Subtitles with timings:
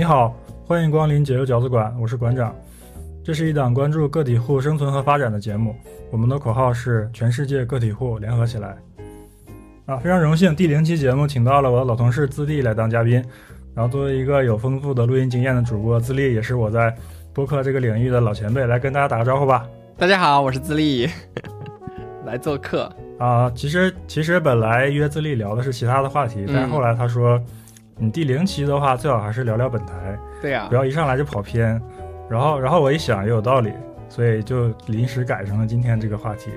[0.00, 0.34] 你好，
[0.66, 2.56] 欢迎光临解忧饺子馆，我是馆长。
[3.22, 5.76] 这是一档关注个体户生存和发展的节目，
[6.10, 8.78] 我们的口号是全世界个体户联合起来。
[9.84, 13.22] 啊，非常荣幸，第零期节目请到了我的老同事自立来当嘉宾。
[13.74, 16.96] 然后作为一个有丰富的录音经验的主播，自立也是我在
[17.34, 19.68] 播客这个领域的老前辈，来跟大家打个招呼吧。
[19.98, 21.10] 大家好，我是自立，
[22.24, 22.90] 来做客。
[23.18, 27.38] 啊，其实其实本来约自立聊的是其他的话题，但是后来他说，
[28.00, 31.80] 你第零期的话最好还是聊聊本台，对呀、不要一上来就跑偏。
[32.30, 33.70] 然后然后我一想也有道理，
[34.08, 36.50] 所以就临时改成了今天这个话题。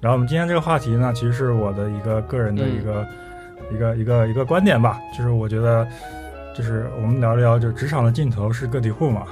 [0.00, 3.06] 然后我们今天这个话题呢，其实是我的一个个人的一个、
[3.72, 5.86] 一个一个一个观点吧，就是我觉得，
[6.54, 9.26] 就是我们聊一聊，就职场的尽头是个体户嘛。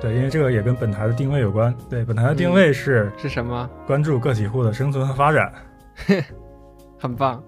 [0.00, 1.74] 对，因为这个也跟本台的定位有关。
[1.88, 3.68] 对，本台的定位是是什么？
[3.86, 5.52] 关注个体户的生存和发展。
[6.98, 7.42] 很棒。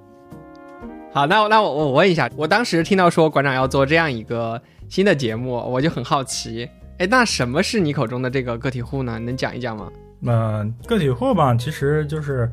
[1.13, 9.19] 好，那那我我问一下，我当时听到说馆长要做这样一个新的节目，我就很好奇，哎，那什么是你口中的这个个体户呢？
[9.19, 9.91] 能讲一讲吗？
[10.19, 12.51] 那、个体户吧，其实就是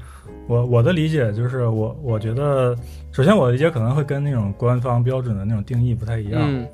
[0.48, 2.76] 我我的理解就是我我觉得，
[3.14, 6.42] 首先我的理解可能会跟那种官方标准的那种定义不太一样。
[6.44, 6.68] 嗯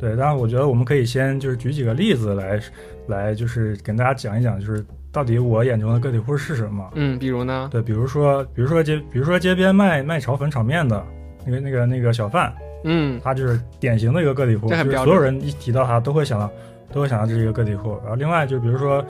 [0.00, 2.60] 对，但是我觉得我们可以先就是举几个例子来
[3.06, 6.90] 来就是跟大家讲一讲，就是到底我眼中的个体户是什么。
[6.94, 7.68] 嗯，比如呢？
[7.70, 11.04] 对，比如说比如说街比如说街边卖卖炒粉炒面的
[11.44, 12.52] 那个那个那个小贩，
[12.84, 16.50] 嗯他就是典型的一个个体户，就是所有人一提到他都会想到
[16.90, 17.98] 都会想到这是一个个体户。
[18.00, 19.04] 然后另外就比如说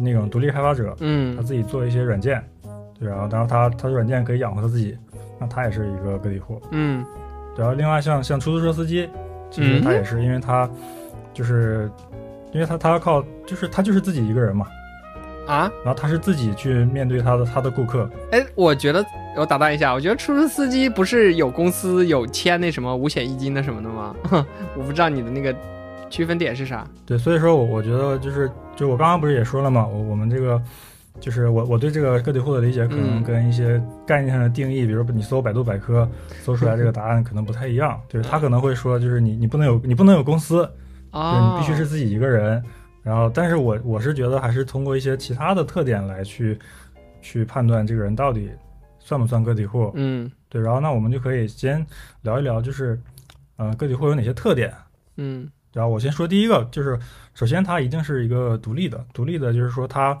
[0.00, 2.42] 那种独立开发者，嗯他嗯自己做一些软件，
[2.98, 4.96] 对，然后然后他他的软件可以养活他自己，
[5.38, 6.60] 那他也是一个个体户。
[6.70, 7.04] 嗯
[7.58, 9.08] 然后另外像像出租车司机，
[9.50, 10.68] 其实他也是，因为他
[11.32, 11.90] 就是
[12.52, 14.66] 因为他他要靠就是他就是自己一个人嘛，
[15.46, 19.04] 啊，然后他是自己去面对他的他的顾客，哎，我觉得
[19.36, 24.14] 我打断一下，我觉得出租车司机不是有公司有签那什么五险一金的什么的吗？
[24.76, 25.54] 我不知道你的那个
[26.10, 26.86] 区分点是啥。
[27.04, 30.60] 对，所以说我我觉得就是就我刚刚不是也说了嘛，我我们这个。
[31.18, 36.06] 就是我我对这个个体户的理解，可能嗯跟一些概念上的定义，比如你搜百度百科
[36.44, 37.98] 搜出来这个答案可能不太一样。
[38.06, 40.56] 就是他可能会说，就是你你不能有你不能有公司，
[41.10, 42.62] 对哦，你必须是自己一个人。
[43.06, 46.58] 然后，但是我我是觉得还是通过一些其他的特点来去
[47.22, 48.50] 去判断这个人到底
[48.98, 49.92] 算不算个体户。
[49.94, 51.86] 嗯对，然后那我们就可以先
[52.22, 53.00] 聊一聊，就是
[53.58, 54.74] 呃个体户有哪些特点。
[55.18, 56.98] 嗯然后我先说第一个，就是
[57.32, 60.18] 首先它一定是一个独立的，独立的就是说它，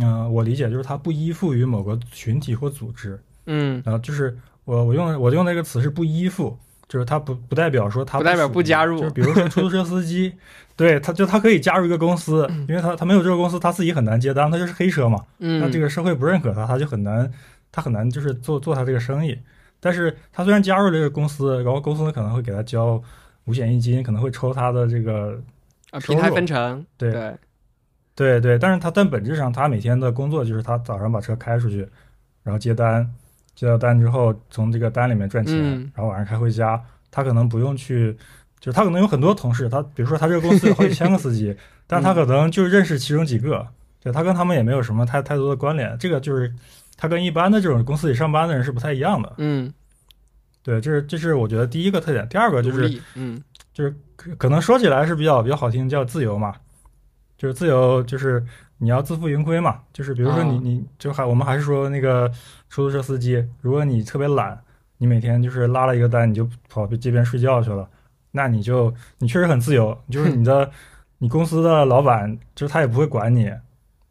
[0.00, 3.16] 嗯、我理解就是它不依附于某个群体或组织。
[3.46, 6.58] 嗯，然后就是我我用我用那个词是不依附，
[6.92, 10.30] 就是他不不代表说他不代表不加入就是比如说出租车司机，
[10.76, 17.32] 对他就他可以加入一个公司，因为他他没有这个公司，他自己很难接单，他就是黑车嘛，嗯，那这个社会不认可他，他就很难
[17.70, 19.38] 他很难就是做做他这个生意。
[19.80, 23.02] 但是他虽然加入了这个公司，然后公司可能会给他交
[23.46, 25.40] 五险一金，可能会抽他的这个
[25.92, 27.34] 啊平台分成，对对，
[28.14, 31.88] 对对，但是他但本质上，他每天的工作就是他早上把车开出去，
[32.42, 33.10] 然后接单，
[33.62, 36.82] 接到单之后从这个单里面赚钱，嗯然后晚上开回家。
[37.14, 38.16] 他可能不用去，
[38.58, 41.54] 就是他可能有很多同事，他比如说他这个公司有好几千个司机，
[41.86, 43.68] 但他可能就认识其中几个，
[44.02, 45.94] 对他跟他们也没有什么太太多的关联。
[45.98, 46.50] 这个就是
[46.96, 49.30] 他跟一般的这种公司里上班的人是不太一样的。
[49.36, 49.70] 嗯，
[50.62, 52.26] 对，这是这是我觉得第一个特点。
[52.30, 53.38] 第二个就是，嗯
[53.74, 56.54] 就是可可能说起来是比较比较好听，叫自由嘛，
[57.36, 58.42] 就是自由，就是
[58.82, 59.80] 你要自负盈亏嘛。
[59.92, 62.28] 就是比如说你、哦你就还我们还是说那个
[62.68, 64.60] 出租车司机，如果你特别懒，
[64.98, 67.88] 你每天就是拉了一个单你就跑街边睡觉去了，
[68.32, 70.70] 那你就你确实很自由，就是你的
[71.18, 73.52] 你公司的老板就是他也不会管你，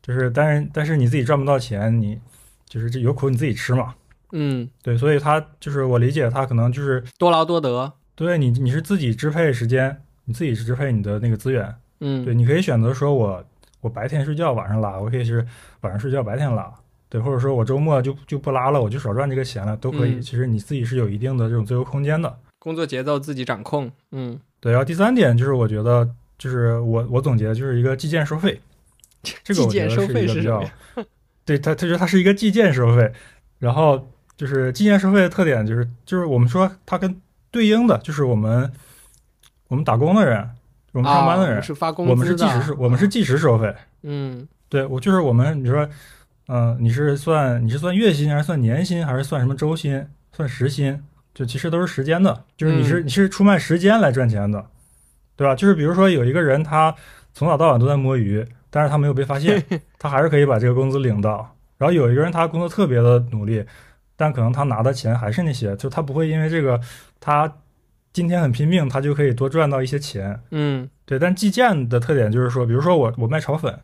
[0.01, 2.19] 就是但是但是你自己赚不到钱，你
[2.65, 3.93] 就是这有苦你自己吃嘛。
[4.33, 11.75] 嗯，对，所以他就是我理解他可能就是多劳多得，对你你是自己支配时间，你自己支配你的那个资源。
[11.99, 13.43] 嗯，对，你可以选择说我
[13.81, 15.45] 我白天睡觉，晚上拉，我可以是
[15.81, 16.71] 晚上睡觉，白天拉，
[17.09, 20.15] 对，或者说我周末就就不拉了，我就少赚这个钱了，都可以。
[20.15, 22.37] 嗯其实你自己是有一定的这种自由空间的。
[22.59, 26.07] 工作节奏自己掌控，嗯，对，然后第三点就是我觉得
[26.37, 28.61] 就是我我总结的就是一个计件收费，
[29.43, 30.63] 这个我觉得是一个比较？
[31.43, 33.11] 对它，它就是它是一个计件收费，
[33.57, 34.07] 然后
[34.37, 37.19] 就是计件收费的特点就是就是我们说它跟
[37.49, 38.71] 对应的就是我们
[39.67, 40.47] 我们打工的人，
[40.91, 43.73] 我们上班的人，啊是发工资我们是计时我们是计时收费。
[44.03, 45.87] 嗯对我就是我们，你说，
[46.47, 50.05] 嗯、你是算你是算月薪还是算年薪还是算什么周薪？
[50.31, 51.01] 算时薪？
[51.33, 54.65] 就其实都是时间的，就是你是、你是出卖时间来赚钱的，
[55.35, 55.55] 对吧？
[55.55, 56.93] 就是比如说有一个人他
[57.33, 59.63] 从早到晚都在摸鱼，但是他没有被发现，
[59.97, 61.55] 他还是可以把这个工资领到。
[61.77, 63.65] 然后有一个人他工作特别的努力，
[64.15, 66.79] 但可能他拿的钱还是那些，就他不会因为这个
[67.19, 67.51] 他
[68.13, 70.41] 今天很拼命，他就可以多赚到一些钱。
[70.51, 73.79] 嗯对，但计件的特点就是说，比如说我我卖炒粉，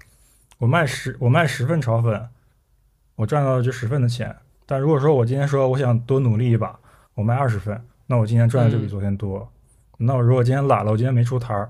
[0.58, 2.30] 我卖十我卖十份炒粉，
[3.16, 4.36] 我赚到的就十份的钱。
[4.66, 6.78] 但如果说我今天说我想多努力一把，
[7.16, 9.52] 我卖二十份，那我今天赚的就比嗯昨天多。
[9.98, 11.70] 那我如果今天懒了，我今天没出摊儿，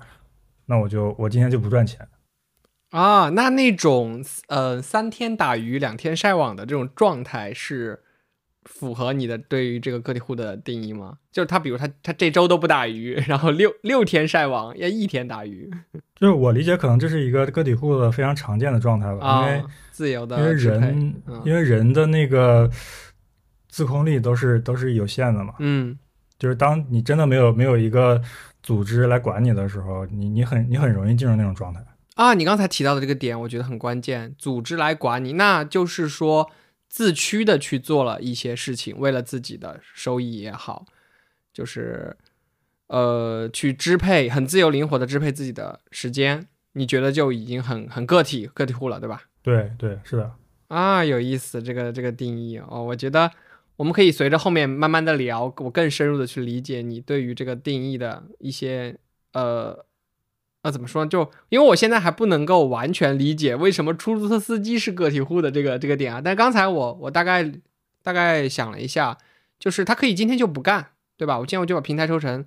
[0.66, 2.08] 那我就我今天就不赚钱。
[2.90, 8.04] 啊，那那种呃三天打鱼两天晒网的这种状态是
[8.68, 11.18] 符合你的对于这个个体户的定义吗？
[11.32, 15.72] 就是他，比如他他这周都不打鱼，然后六六天晒网，要一天打鱼
[16.16, 22.70] 就是我理解，可能这是一个个体户的非常常见的状态吧，因为、啊，自由的因为人、嗯因为人的那个
[23.70, 25.98] 自控力都是都是有限的嘛，嗯
[26.38, 28.22] 就是当你真的没有没有一个
[28.62, 31.84] 组织来管你的时候，你你很你很容易进入那种状态。
[32.16, 36.50] 啊，你刚才提到的这个点，我觉得很关键，组织来管你，那就是说
[36.90, 40.86] 自驱的去做了一些事情，为了自己的收益也好，
[41.54, 42.16] 就是
[42.88, 49.24] 呃去支配，很自由灵活的支配自己的时间，你觉得就已经很很个体个体户了，对吧？
[49.44, 50.32] 对对，是的，
[50.70, 53.32] 啊，有意思，这个这个定义哦，我觉得
[53.76, 58.98] 我们可以随着后面慢慢的聊，我更深入的去理解你对于这个定义的一些
[59.34, 59.86] 呃
[60.68, 61.10] 呃怎么说呢？
[61.10, 67.50] 就因为我现在还不能够完全理解为什么出租车司机是个体户的这个这个点啊，但刚才我我大概
[68.04, 69.18] 大概想了一下，
[69.58, 71.40] 就是他可以今天就不干，对吧？
[71.40, 72.44] 我今天我就把平台抽成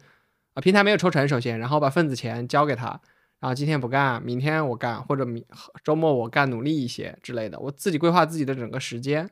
[0.52, 3.00] 啊、平台没有抽成，首先，然后把份子钱交给他。
[3.38, 5.42] 然后今天不干，明天我干，或者明
[5.82, 9.30] 周末我干努力一些之类的，我自己规划自己的整个时间，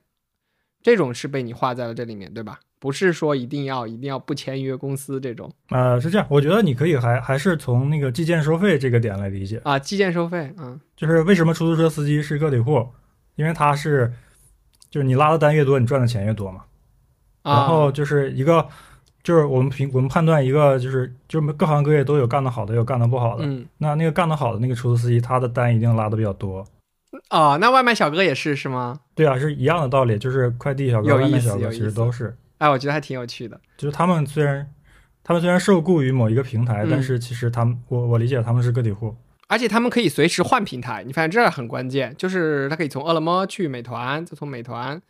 [0.88, 2.58] 这种是被你画在了这里面，对吧？
[2.78, 12.86] 不是说一定要一定要不签约公司这种呃，是这样，我觉得你可以还还是从那个计件收费这个点来理解，啊，计件收费，嗯就是为什么出租车司机是个体户，
[13.36, 14.10] 因为他是
[14.88, 16.62] 就是你拉的单越多，你赚的钱越多嘛。
[17.42, 18.66] 啊，然后就是一个，
[19.22, 23.44] 就是我们评我们判断一个，就是就是各行各业都有干得好的，有干得不好的。
[23.44, 26.64] 嗯那那个干得好的那个出租司机，他的单一定拉的比较多。
[27.28, 29.00] 啊，那外卖小哥也是是吗？
[29.14, 33.60] 对啊，是一样的道理，就是快递小哥、外卖小哥其实都是，哎，我觉得还挺有趣的。
[33.76, 34.66] 就是他们虽然
[35.24, 39.16] 他们虽然受雇于某一个平台，嗯但是其实他们我我理解他们是个体户。
[39.48, 45.00] 而且他们可以随时换平台，你发现这很关键，就是他可以从饿了么去美团，再从美团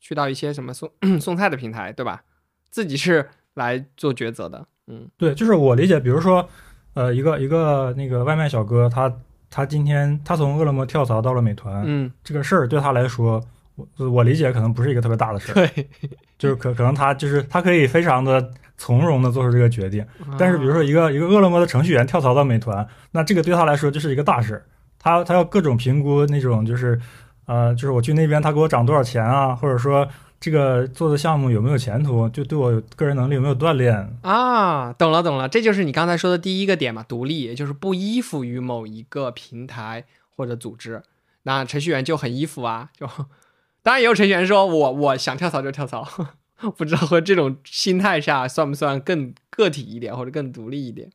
[0.00, 0.90] 去到一些什么送
[1.20, 2.24] 送菜的平台，对吧？
[2.70, 6.48] 自己是来做抉择的，嗯对，就是我理解，比如说，
[6.94, 9.14] 呃，一个一个那个外卖小哥，他
[9.54, 13.40] 他今天他从饿了么跳槽到了美团，嗯，这个事儿对他来说，
[13.76, 15.88] 我我理解可能不是一个特别大的事儿，对。
[16.36, 20.04] 就是可可能他就是他可以非常的从容的做出这个决定。
[20.36, 24.54] 但是比如啊说一个一个饿了么的程序员跳槽到美团，那这个对他来说就是一个大事。
[24.54, 24.64] 儿，
[24.98, 27.00] 他他要各种评估那种就是，
[27.46, 30.06] 呃，就是我去那边他给我涨多少钱啊，或者说
[30.44, 34.14] 这个做的项目有没有前途，就对我个人能力有没有锻炼。
[34.20, 40.04] 啊，懂了懂了，这就是你刚才说的第一个点嘛，独立，也就是不依附于某一个平台
[40.36, 41.02] 或者组织。
[41.44, 43.08] 那程序员就很依附啊，就
[43.82, 46.06] 当然也有程序员说我我想跳槽就跳槽，
[46.76, 51.10] 不知道和这种心态下算不算更个体一点或者更独立一点？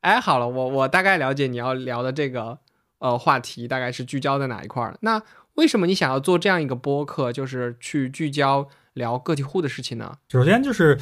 [0.00, 2.60] 哎，好了，我我大概了解你要聊的这个
[2.98, 4.96] 呃话题大概是聚焦在哪一块儿。
[5.02, 5.20] 那
[5.58, 10.16] 为什么你想要做这样一个播客，就是去聚焦聊个体户的事情呢？
[10.28, 10.96] 首先就是，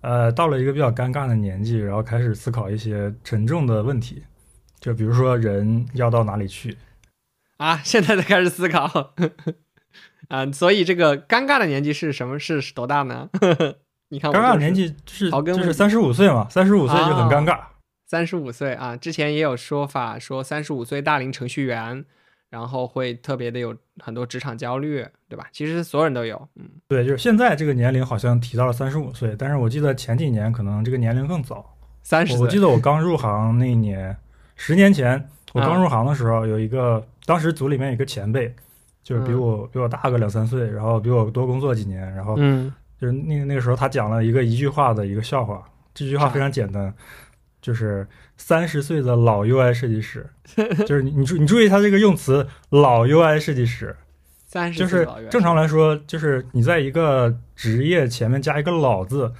[0.00, 4.24] 呃，到了一个比较尴尬的年纪，然后开始思考一些沉重的问题，
[4.80, 6.76] 就比如说人要到哪里去。
[7.58, 9.14] 啊，现在才开始思考，
[10.26, 12.36] 啊，所以这个尴尬的年纪是什么？
[12.40, 13.30] 是多大呢？
[14.10, 17.60] 你看我就是尴尬的年纪就是就是三十五岁嘛，三十五岁就很尴尬。
[18.08, 22.04] 三十五岁啊，之前也有说法说三十五岁大龄程序员，
[22.52, 25.48] 然后会特别的有很多职场焦虑，对吧？
[25.52, 31.74] 其实所有人都有，嗯，对，就是现在这个年龄好像提到了三十五岁，但是我记得前几年可能这个年龄更早。
[32.02, 34.14] 三十，我我记得我刚入行那一年，
[34.54, 38.54] 十年前我啊刚入行的时候，有一个当时组里面有一个前辈，
[39.02, 39.40] 就是比嗯。
[39.40, 42.70] 我比我大个两三岁，然后比我多工作几年，然后嗯。
[43.00, 46.94] 就是那个那个时候他讲了一个一句话的一个笑话，这句话非常简单，
[47.62, 50.26] 就是三十岁的老 UI 设计师，
[50.84, 53.96] 就是你你注你注意他这个用词老 UI 设计师，
[54.46, 59.32] 三十就是正常来说，就是你在一个职业前面加一个老字，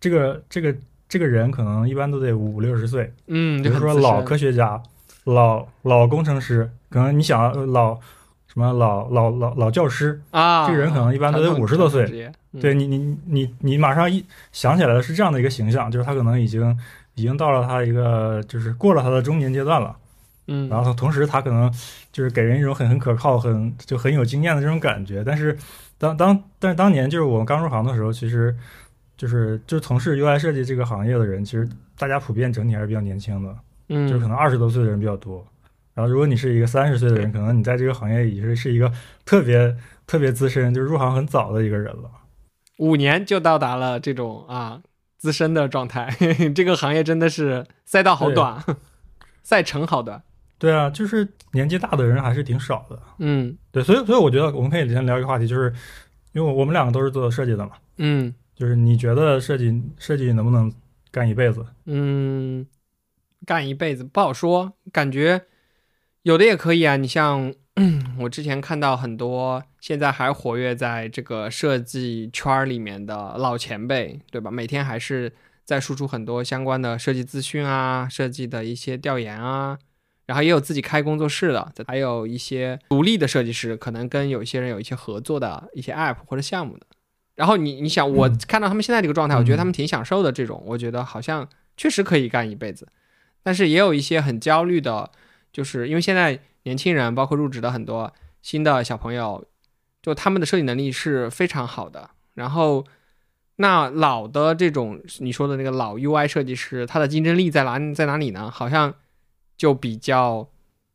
[0.00, 0.74] 这个这个
[1.06, 4.82] 这个人可能一般都得五六十岁，嗯，比如说老科学家、
[5.24, 7.94] 老老工程师，可能你想呃老
[8.46, 16.74] 什么老老老老教师，啊，这个人可能一般都得五十多岁对你你你你马上一想起来的是这样的一个形象，就是他可能已经
[17.16, 19.96] 已经到了他一个就是过了他的中年阶段了，
[20.46, 21.70] 嗯，然后同时他可能
[22.12, 25.24] 就是给人一种很很可靠、很就很有经验的这种感觉。
[25.24, 25.56] 但是
[25.98, 28.54] 当当但是当年就是我们刚入行的时候，其实
[29.16, 31.68] 就是就从事 UI 设计这个行业的人，其实
[31.98, 33.56] 大家普遍整体还是比较年轻的，
[33.88, 35.44] 嗯，就是可能二十多岁的人比较多。
[35.94, 38.92] 然后如果你是一个三十岁的人，可能你在这个行业已经是一个
[39.24, 39.74] 特别
[40.06, 42.10] 特别资深，就是入行很早的一个人了。
[42.78, 44.82] 五年就到达了这种啊
[45.26, 46.08] 资深的状态，
[46.54, 48.62] 这个行业真的是赛道好短，
[49.42, 50.22] 赛程好短。
[50.56, 52.96] 对啊，就是年纪大的人还是挺少的。
[53.18, 55.74] 嗯对，所以所以我觉得我们可以先聊一个话题，就是
[56.32, 60.72] 因为我我们两个都是做设计的嘛，嗯就是你觉得设计设计能不能
[61.10, 61.66] 干一辈子？
[61.86, 62.64] 嗯，
[63.44, 65.42] 干一辈子不好说，感觉
[66.22, 66.96] 有的也可以啊。
[66.96, 67.52] 你像
[68.20, 74.50] 我之前看到很多现在还活跃在这个设计圈儿里面的老前辈，对吧？
[74.50, 75.32] 每天还是
[75.64, 79.78] 在输出很多相关的设计资讯啊，设计的一些调研啊。
[80.24, 86.86] 然后也有自己开工作室的，还有一些独立的设计师，可能跟有一些人有一些合作的一些 app 或者项目的。
[87.36, 90.32] 然后你你想，我嗯看到他们现在这个状态，嗯我觉得他们挺享受的。
[90.32, 92.88] 这种我觉得好像确实可以干一辈子，
[93.42, 95.12] 但是也有一些很焦虑的，
[95.56, 99.42] 就是因为现在年轻人，包括入职的很多新的小朋友，
[100.02, 102.10] 就他们的设计能力是非常好的。
[102.34, 102.84] 然后
[103.56, 108.50] 那老的这种你说的那个老 UI 设计师，他的竞争力在哪在哪里呢？
[108.50, 108.94] 好像
[109.56, 110.46] 就比较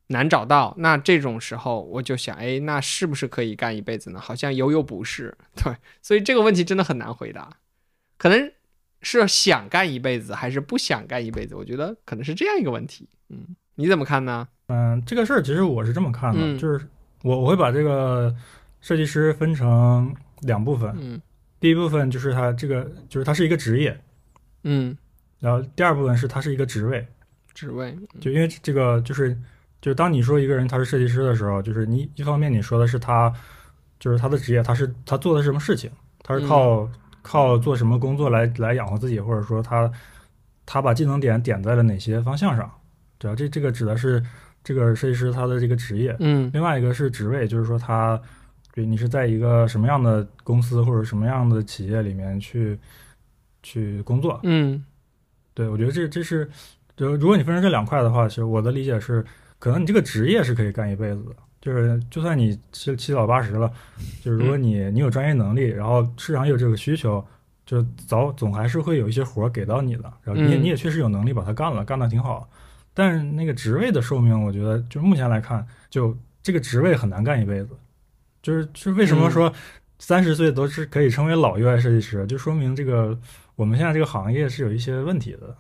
[0.10, 0.76] 难找到。
[0.78, 4.20] 那这种时候，我就想，哎，那是不是可以干一辈子呢？
[4.20, 7.50] 好像又又不是， 对，所以这个问题真的很难回答。
[8.20, 8.52] 可能
[9.02, 11.56] 是想干一辈子，还是不想干一辈子？
[11.56, 13.10] 我觉得可能是这样一个问题。
[13.30, 14.48] 嗯，你怎么看呢？
[14.68, 16.58] 嗯，这个事儿其实我是这么看的，嗯。
[16.60, 16.80] 就是
[17.24, 18.34] 我我会把这个
[18.80, 21.20] 设计师分成两部分，嗯。
[21.60, 24.00] 第一部分就是他这个就是他是一个职业，
[24.64, 24.96] 嗯，
[25.40, 27.06] 然后第二部分是他是一个职位，
[27.54, 29.36] 职位，就因为这个就是
[29.82, 33.32] 就是当你说一个人他是设计师的时候，就是你一方面你说的是他
[34.00, 35.92] 就是他的职业，他是他做的是什么事情，
[36.24, 36.90] 他是靠、
[37.22, 39.92] 靠做什么工作来来养活自己，或者说他
[40.66, 42.72] 他把技能点点在了哪些方向上，
[43.22, 43.36] 对啊？
[43.36, 44.22] 这这个指的是
[44.64, 46.16] 这个设计师他的这个职业。
[46.20, 48.20] 嗯另外一个是职位，就是说他
[48.74, 52.80] 对你是在一个什么样的公司或者什么样的企业里面去
[53.62, 54.40] 去工作。
[54.42, 54.84] 嗯
[55.54, 56.50] 对我觉得这这是
[56.98, 59.24] 就如果你分成这两块的话，其实我的理解是，
[59.60, 61.36] 可能你这个职业是可以干一辈子的。
[61.62, 63.72] 就是就算你七七老八十了，
[64.24, 67.24] 就是如果你你有专业能力，然后市场有这个需求，
[67.68, 72.50] 就早总还是会有一些活儿给到你的，然后你也嗯你也确实有能力把它干了，干的挺好。
[72.94, 77.70] 但是那个职位的寿命，我觉得就目前来看，就这个职位很难干一辈子。
[78.42, 79.54] 就是就是为什么说
[80.00, 83.18] 三十岁都是可以称为老 UI 设计师，就说明这个
[83.56, 85.56] 我们现在这个行业是有一些问题的。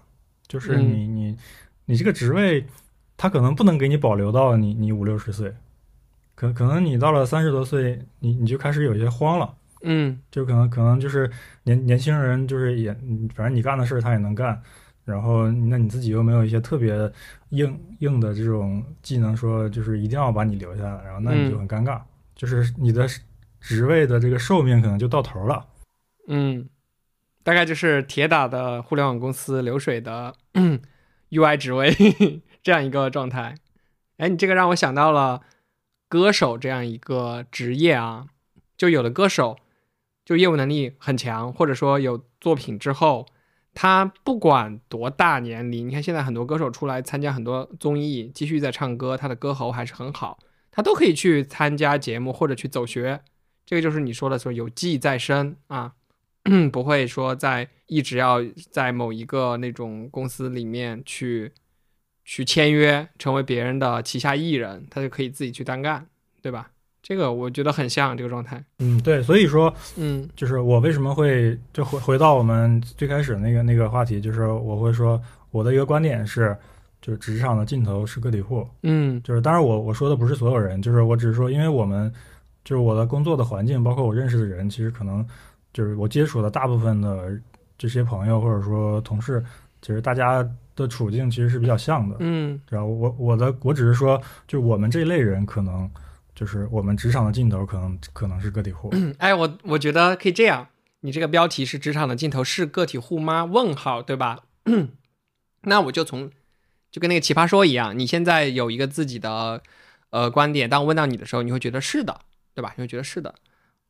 [0.47, 1.37] 就是嗯你你
[1.85, 2.65] 你这个职位，
[3.15, 5.53] 他可能不能给你保留到你你五六十岁，
[6.35, 9.53] 可可能你到了三十多岁，你你就开始有些慌了。
[9.83, 11.31] 嗯就可能可能就是
[11.63, 14.61] 年年轻人就是也，嗯反正你干的事儿他也能干，
[15.03, 17.11] 然后那你自己又没有一些特别
[17.49, 22.01] 硬硬的这种技能，说就是一定要把你留下来，然后那你就很尴尬，
[22.35, 23.07] 就是你的
[23.59, 25.67] 职位的这个寿命可能就到头了。
[26.27, 26.69] 嗯，
[27.43, 30.35] 大概就是铁打的互联网公司流水的
[31.31, 31.91] UI 职位
[32.61, 33.55] 这样一个状态。
[34.17, 35.41] 哎，你这个让我想到了
[36.07, 38.27] 歌手这样一个职业啊，
[38.77, 39.57] 就有的歌手
[40.23, 43.25] 就业务能力很强，或者说有作品之后，
[43.73, 50.37] 他不管多大年龄，你看现在很多歌手出来参加很多综艺，继续在唱歌，他的歌喉还是很好，
[50.69, 53.21] 他都可以去参加节目或者去走学。
[53.65, 55.93] 这个就是你说的说有技在身啊，
[56.73, 61.53] 不会说在一直要在某一个那种公司里面去
[62.25, 66.07] 去签约，成为别人的旗下艺人，他就可以自己去单干，
[66.41, 66.70] 对吧？
[67.03, 68.63] 这个我觉得很像这个状态。
[68.79, 76.55] 嗯，对，所以说嗯就是我为什么会就回回到我们最开始那个那个话题，就是我会说我的一个观点是，
[77.01, 78.67] 就是职场的尽头是个体户。
[78.83, 82.11] 嗯就是当然我我说的不是所有人，就是我只是说，因为我们
[82.63, 85.25] 就是我的工作的环境，包括我认识的人，其实可能
[85.73, 87.31] 就是我接触的大部分的
[87.77, 89.43] 这些朋友或者说同事，
[89.81, 92.17] 其实大家的处境其实是比较像的。
[92.19, 95.89] 嗯然后我我的我只是说，就我们这一类人可能
[96.33, 98.89] 就是我们职场的尽头可能可能是个体户。
[98.93, 100.67] 嗯， 哎，我我觉得可以这样，
[101.01, 104.39] 你这个标题是“职场的尽头是个体户吗？”问号，对吧？
[105.63, 106.31] 那我就从
[106.91, 109.61] 就跟那个奇葩说一样，你现在有一个自己的
[110.09, 112.21] 呃观点，当我问到你的时候，你会觉得是的，
[112.55, 112.73] 对吧？
[112.77, 113.35] 你会觉得是的。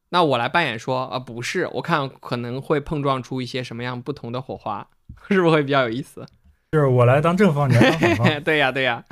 [0.10, 4.90] 那我来扮演说，啊、不是，我看可能会碰撞出一些什么样不同的火花，
[5.30, 6.26] 是不是会比较有意思？
[6.74, 9.04] 就是我来当正方，你来当反方， 对呀，对呀，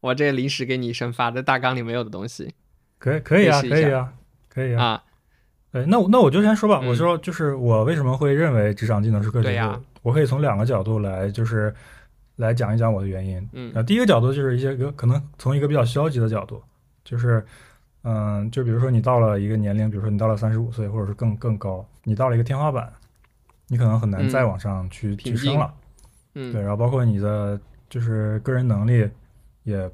[0.00, 2.54] 我这临时给你生发，的大纲里没有的东西。
[2.98, 4.12] 可以可以啊，可以啊，
[4.48, 4.84] 可以啊。
[4.84, 5.04] 啊。
[5.72, 6.80] 哎，那我那我就先说吧。
[6.82, 11.72] 嗯我说就是我为什么会认为职场技能是个体户，对呀我可以从两个角度来就是
[12.36, 13.48] 来讲一讲我的原因。
[13.52, 16.60] 嗯啊第一个角度就是一些个可能从一个比较消极的角度，
[17.04, 17.44] 就是
[18.02, 22.92] 嗯，就比如说你到了一个年龄，比如说你到了三十五岁，或者是更更高，你到了一个天花板，
[23.68, 25.72] 你可能很难嗯再往上去提升了。
[26.34, 29.08] 嗯，对，然后包括你的就是个人能力，
[29.62, 29.90] 也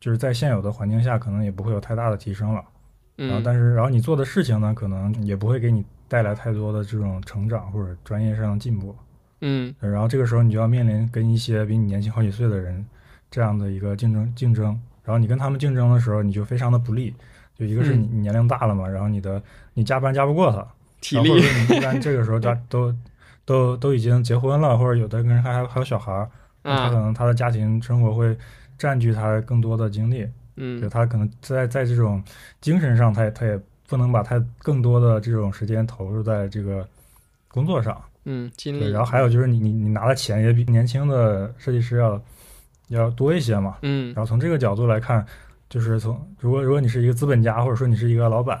[0.00, 2.62] 就是在现有的环境下，可能也不会有太大的提升了。
[3.16, 8.94] 然后，嗯，但是，然后你做的事情呢，可能也不会给你带来太多的这种成长或者专业上的进步。
[9.40, 12.84] 嗯然后这个时候，你就要面临跟一些比你年轻好几岁的人
[13.30, 14.78] 这样的一个竞争竞争。
[15.04, 17.14] 然后你跟他们竞争的时候，你就非常的不利。
[17.58, 20.66] 就一个是你年龄大了嘛，然后你的你加班加不过他，
[21.00, 22.94] 体然后你一般这个时候他都
[23.46, 26.30] 都都已经结婚了，或者有的人还还还有小孩儿，
[26.62, 28.36] 那他可啊，能他的家庭生活会
[28.78, 32.22] 占据他更多的精力，嗯就嗯他可能在在这种
[32.60, 36.86] 精神上，他也他也不能把他更多的这种时间投入在这个
[37.48, 38.02] 工作上。
[38.28, 42.20] 嗯，精对，力，然后还有就是你你你拿的钱也比年轻的设计师要
[42.88, 43.78] 要多一些嘛。
[43.82, 45.24] 嗯然后从这个角度来看，
[45.70, 48.60] 就是从如果如果你是一个资本家，或者说你是一个老板，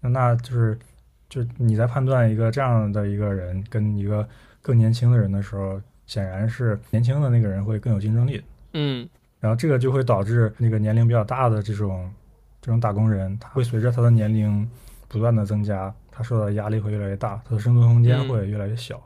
[0.00, 0.78] 那那就是
[1.28, 4.26] 就你在判断一个这样的一个人跟一个
[4.62, 8.42] 更年轻的人的时候，显然是年轻的那个人会更有竞争力。
[8.72, 9.06] 嗯
[9.44, 12.10] 然后这个就会导致那个年龄比较大的这种
[12.62, 14.66] 这种打工人，他会随着他的年龄
[15.06, 18.26] 不断的增加，他受到的压力会越来越大，他的生存空间嗯。
[18.26, 18.98] 会越来越小，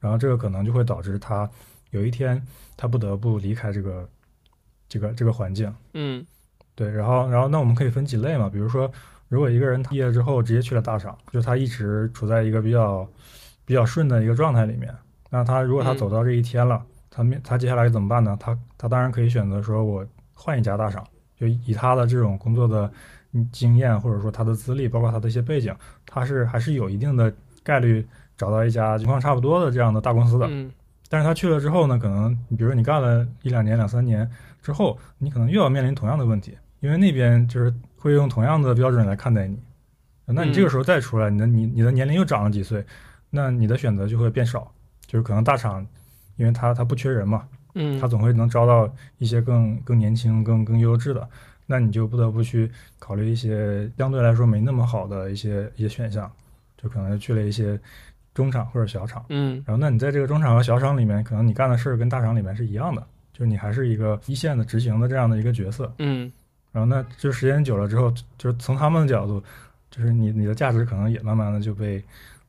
[0.00, 1.48] 然后这个可能就会导致他
[1.90, 2.44] 有一天
[2.76, 4.08] 他不得不离开这个
[4.88, 5.72] 这个这个环境。
[5.92, 6.26] 嗯。
[6.74, 8.90] 对，然后然后那我们可以分几类嘛，比如说
[9.28, 13.08] 如果一个人他毕业之后直接去了大厂，就他一直处在一个比较
[13.64, 14.92] 比较顺的一个状态里面，
[15.30, 15.96] 那他如果他嗯。
[15.96, 16.84] 走到这一天了，
[17.16, 18.36] 他面他接下来怎么办呢？
[18.38, 20.04] 他他当然可以选择说我
[20.34, 21.02] 换一家大厂，
[21.34, 22.92] 就以他的这种工作的
[23.32, 25.74] 嗯经验或者说他的资历，包括他的一些背景，
[26.04, 30.46] 他是还是有一定的概率找到一家情况差不多的这样的大公司的。
[30.50, 30.70] 嗯
[31.08, 34.28] 但是他去了之后呢，可能你比如说你干了一两年、两三年
[34.60, 39.56] 之后，你可能又要面临同样的问题，因为那边就是会用同样的标准来看待你。
[40.24, 42.84] 那你这个时候再出来，你的你你的年龄又长了几岁，
[43.30, 44.68] 那你的选择就会变少，
[45.06, 45.86] 就是可能大厂，
[46.36, 51.28] 因为他他不缺人嘛，嗯，他总会能招到一些更更年轻、更更优质的，
[51.66, 56.30] 那你就不得不去考虑一些相对来说没那么好的一些一些选项，
[56.76, 57.78] 就可能去了一些
[58.34, 59.24] 中厂或者小厂。
[59.30, 65.92] 嗯然后，那你在这个中厂和小厂里面，可能你干的事儿跟大厂里面是一样的，就是你还是一个一线的执行的这样的一个角色。
[65.98, 66.30] 嗯
[66.72, 69.42] 然后，那就时间久了之后，就是从他们的角度，
[69.90, 72.04] 就是你你的价值可能也慢慢的就被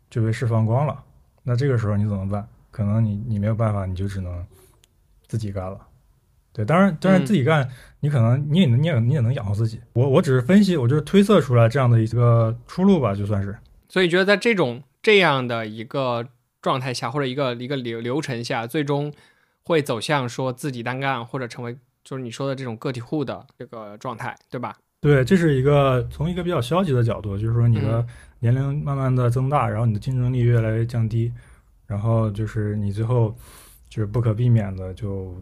[0.10, 1.02] 就被释放光了。
[1.44, 2.46] 那这个时候你怎么办？
[2.78, 4.46] 可能你你没有办法，你就只能
[5.28, 5.80] 自己干了。
[6.54, 7.68] 对，当然当然嗯自己干，
[8.02, 9.82] 你可能你也能你也你也能养活自己。
[9.94, 13.58] 我我只是分析，我就是推测出来这样的一个出路吧，就算是。
[13.90, 16.24] 所以觉得在这种这样的一个
[16.62, 19.12] 状态下，或者一个一个流流程下，最终
[19.64, 24.78] 会走向说自己单干，或者成为就是你说的这种个体户的这个状态，对吧？
[25.02, 28.08] 对，这是一个从一个比较消极的角度，就是说你的嗯
[28.40, 31.34] 年龄慢慢的增大，然后你的竞争力越来越降低，
[31.88, 33.36] 然后就是你最后
[33.90, 35.34] 就是不可避免的就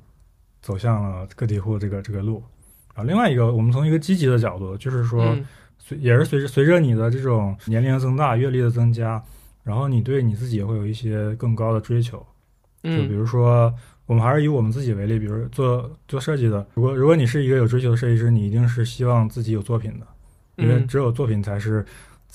[0.62, 2.42] 走向了个体户这个这个路。
[2.94, 5.46] 然后另外一个，我们从一个积极的角度，就是说嗯
[5.78, 9.22] 随也是随着随着你的这种年龄增大、阅历的增加，
[9.64, 12.18] 然后你对你自己会有一些更高的追求。
[12.84, 13.74] 就比嗯如说，
[14.06, 20.06] 我们还是以我们自己为例，比如做做设计的，如果如果你是一个有追求的设计师，你一定是希望自己有作品的，
[20.58, 21.84] 因为嗯只有作品才是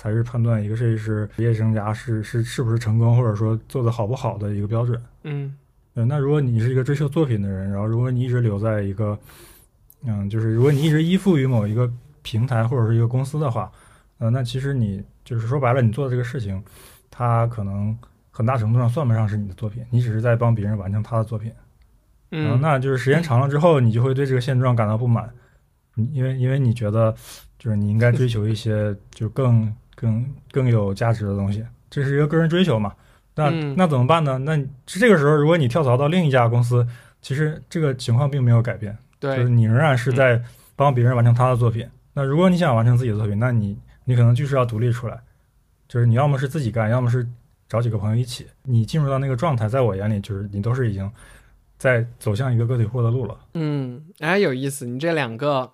[0.00, 4.98] 才是判断一个设计师职业生涯是是是不是成功，或者说做的好不好的一个标准。
[5.24, 5.54] 嗯
[5.92, 9.18] 呃，那如果你是一个追求作品的人，然后如果你一直留在一个，
[10.06, 13.70] 嗯，就是如果你一直依附于某一个平台或者是一个公司的话，
[14.16, 16.64] 呃，那其实你就是说白了，你做的这个事情，
[17.10, 17.94] 它可能
[18.30, 21.52] 很大程度上算不上是你的作品，你只是在帮别人完成他的作品。
[22.30, 25.28] 嗯那就是时间长了之后，你就会对这个现状感到不满，
[25.96, 27.14] 因为因为你觉得
[27.58, 32.94] 就是你应该追求一些就更更更有价值的东西，这是一个个人追求嘛。
[33.34, 34.38] 那、嗯那怎么办呢？
[34.38, 36.86] 那这个时候，如果你跳槽到另一家公司，
[37.20, 40.42] 其实这个情况并没有改变，就是，你仍然是在
[40.74, 41.86] 帮别人完成他的作品。
[42.14, 45.20] 那如果你想完成自己的作品，那你你可能就是要独立出来，
[45.86, 47.26] 就是你要么是自己干，要么是
[47.68, 48.46] 找几个朋友一起。
[48.62, 51.08] 你进入到那个状态，在我眼里就是你都是已经
[51.78, 53.38] 在走向一个个体户的路了。
[53.54, 55.70] 嗯，哎，有意思，你这两个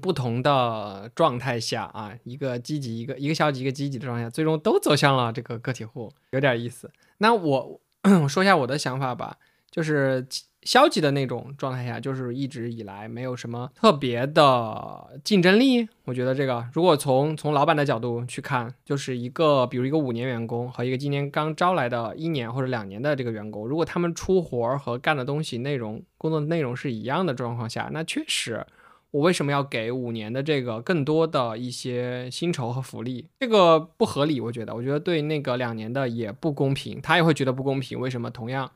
[0.00, 6.90] 不同的状态下啊，一个积极，一个一个消极，一个积极的状态下，最终都走向了这个个体户，有点意思。
[7.18, 7.80] 那我
[8.22, 9.36] 我说一下我的想法吧，
[9.70, 10.26] 就是
[10.62, 15.86] 消极的那种状态下，就是一直以来没有什么特别的竞争力。
[16.04, 28.66] 我觉得这个，如果从从老板的角度去看，就是一个比如一个五年员工和一个今年刚招来的一年或者两年的这个员工，如果他们出活和干的东西内容、工作内容是一样的状况下，那确实。
[29.10, 33.26] 我为什么要给五年的这个更多的一些薪酬和福利？
[33.40, 37.98] 这个不合理，我觉得，我觉得对那个两年的也不公平，他也会觉得不公平。
[37.98, 38.70] 为什么同样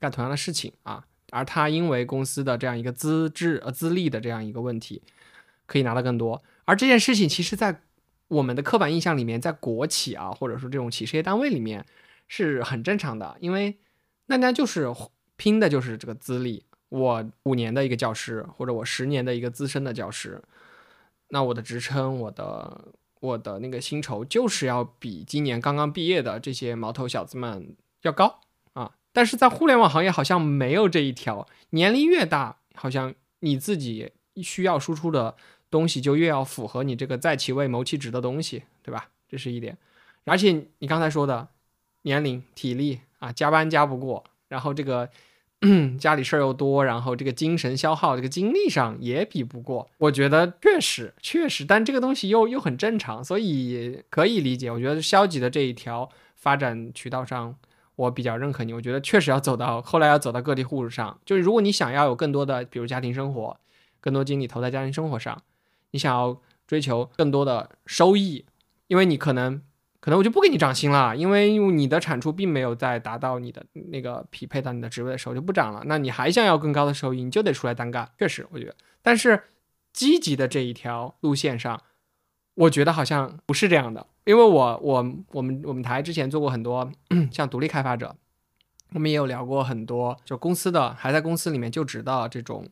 [0.00, 5.02] 干同样的事情啊，而他因为公司的这样一个资质呃资历的这样一个问题，
[5.66, 6.42] 可以拿到更多？
[6.64, 7.82] 而这件事情其实，在
[8.28, 11.84] 我们的刻板印象里面，在国企啊，或者说这种企事业单位里面
[12.26, 13.76] 是很正常的，因为
[14.26, 14.88] 大家就是
[15.36, 16.64] 拼的就是这个资历。
[16.94, 20.40] 我五年的一个教师，或者我十年的一个资深的教师，
[21.30, 28.38] 那我的职称，我的我的那个薪酬，就是要比今年刚刚毕业的这些毛头小子们要高
[28.74, 28.94] 啊！
[29.12, 35.34] 但是在互联网行业好像没有这一条，年龄越大，好像你自己需要输出的
[35.68, 39.08] 东西就越要符合你这个在其位谋其职的东西，对吧？
[39.28, 39.76] 这是一点。
[40.26, 41.48] 而且你刚才说的
[42.02, 45.10] 年龄、体力啊，加班加不过，然后这个。
[45.98, 49.88] 家里事儿又多，然后这个精神消耗，这个精力上也比不过。
[49.98, 54.70] 我觉得确实确实，但这个东西又又很正常，所以可以理解。
[54.70, 57.54] 我觉得消极的这一条发展渠道上，
[57.96, 58.72] 我比较认可你。
[58.72, 63.56] 我觉得确实要走到后来要走到个体户上，就是如果你想要有更多的，比如家庭生活，
[64.00, 65.42] 更多精力投在家庭生活上，
[65.90, 68.44] 你想要追求更多的收益，
[68.86, 69.62] 因为你可能。
[70.04, 75.82] 可能我就不给你涨薪了，因为你的产出并没有在达到你的那个匹配到你的职位的时候就不涨了。
[75.86, 78.06] 那你还想要更高的收益，你就得出来单干。
[78.18, 79.44] 确实，我觉得，但是
[79.94, 81.80] 积极的这一条路线上，
[82.54, 84.06] 我觉得好像不是这样的。
[84.26, 86.92] 因为我我我们我们台之前做过很多
[87.32, 88.14] 像独立开发者，
[88.92, 92.68] 我们也有聊过很多就公司的还在公司里面就职的这种。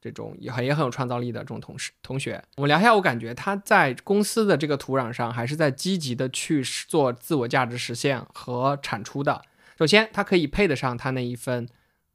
[0.00, 2.94] 这种也很也很有创造力的这种同事同学，我们聊一下。
[2.94, 9.42] 我感觉他在公司的这个土壤上，还是在积极的去做自我价值实现和产出的。
[9.78, 11.68] 首先，他可以配得上他那一份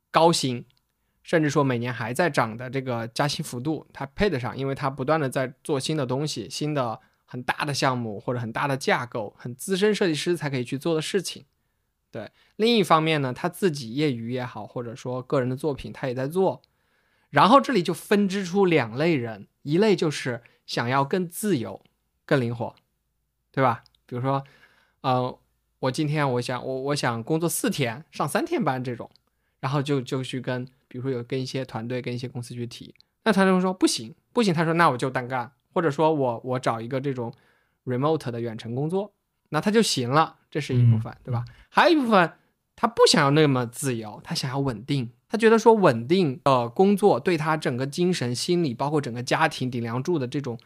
[0.09, 0.65] 高薪，
[1.21, 11.45] 甚至说每年还在涨的这个加薪幅度，他配得上，因为他不断的在做新的东西，新的很大的项目或者很大的架构，很资深设计师才可以去做的事情。
[12.09, 16.61] 对，另一方面呢，他自己业余也好，或者说个人的作品，他也在做。
[17.31, 21.81] 然后这里就分支出两类人，一类就是想要更自由、
[22.25, 22.75] 更灵活，
[23.51, 23.83] 对吧？
[24.05, 24.43] 比如说，
[25.01, 25.39] 呃，
[25.79, 29.09] 我今天我想我我想工作四天，上三天班这种，
[29.61, 37.33] 然后就就去跟，比如说有跟一些团队、跟一些公司去提，那团队会说不行，不行，他说那我就单干，或者说我我找一个这种
[37.85, 39.13] remote 的远程工作，
[39.49, 41.45] 那他就行了，这是一部分，对吧？
[41.69, 42.33] 还有一部分
[42.81, 45.11] 他不想要那么自由，他想要稳定。
[45.29, 50.57] 他觉得说稳定的工作对他整个精神、心理，包括整个家庭顶梁柱的这种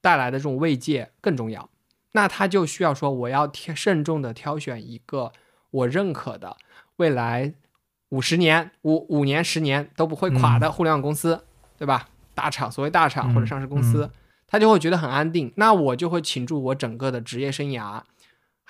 [0.00, 1.68] 带来的这种慰藉更重要。
[2.12, 5.32] 那他就需要说，我要挑慎重的挑选一个
[5.72, 6.56] 我认可的
[6.98, 7.52] 未来
[8.10, 11.42] 五十年、五五年、十年都不会垮的互联网公司，
[11.76, 12.08] 对吧？
[12.36, 14.08] 大厂，所谓大厂或者上市公司，
[14.46, 15.52] 他就会觉得很安定。
[15.56, 18.00] 那我就会倾注我整个的职业生涯。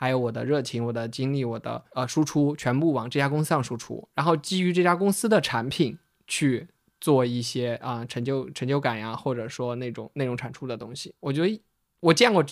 [0.01, 6.69] 还有我的热情、我的精力、我的呃输出，全部往这家公司上输出，然后基于这家公司的产品去
[7.01, 11.13] 做一些啊成就成就感呀，或者说那种内容产出的东西。
[11.19, 11.61] 我觉得
[11.99, 12.45] 我见过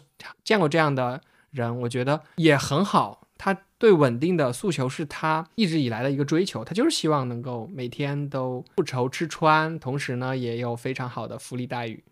[0.43, 1.21] 见过这样的
[1.53, 3.23] 人，我觉得也很好。
[3.39, 12.03] 他对稳定的诉求是他一直以来的一个追求，他就是希望能够每天都不愁吃穿，同时呢也有非常好的福利待遇。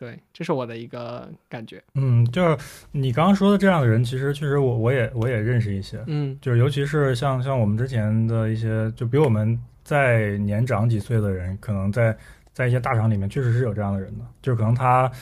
[0.00, 1.82] 对，这是我的一个感觉。
[1.92, 2.56] 嗯，就是
[2.90, 6.02] 你刚刚说的这样的人，其实确实我我也我也认识一些。
[6.06, 12.16] 嗯，就是尤其是像像我们之前的一些，就比我们再年长几岁的人，可能在
[12.54, 14.24] 在一些大厂里面，确实是有这样的人的。
[14.40, 15.12] 就是可能他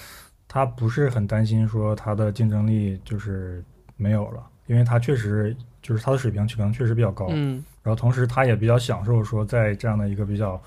[0.47, 3.65] 他不是很担心说他的竞争力就是
[3.97, 7.27] 没有了，因为他确实就是他的水平可能确实比较高。
[7.31, 10.63] 嗯，然后同时他也比较享受说在这样的一个比较。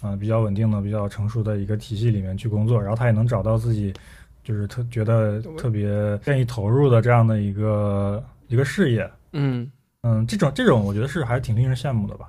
[0.00, 3.92] 啊，比较稳定的、比较成熟的一个体系里面去工作，然后他也能找到自己，
[4.42, 5.88] 就是特觉得特别
[6.24, 9.08] 愿意投入的这样的一个一个事业。
[9.32, 9.70] 嗯
[10.02, 12.28] 嗯，这种这种我觉得是还是挺令人羡慕的吧。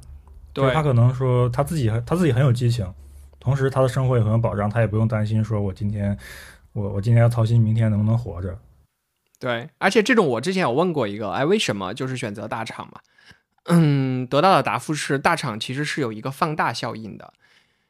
[0.53, 2.85] 对他可能说他自己他自己很有激情，
[3.39, 6.15] 同时他的生活也很有保障，他也不用担心说我今天
[6.73, 8.55] 我我今天要操心明天能不能活着。
[9.39, 12.99] 对，而且这种我之前有问过一个，哎，为什么就是选择大厂嘛？
[13.65, 17.33] 嗯，得到的答复是大厂其实是有一个放大效应的。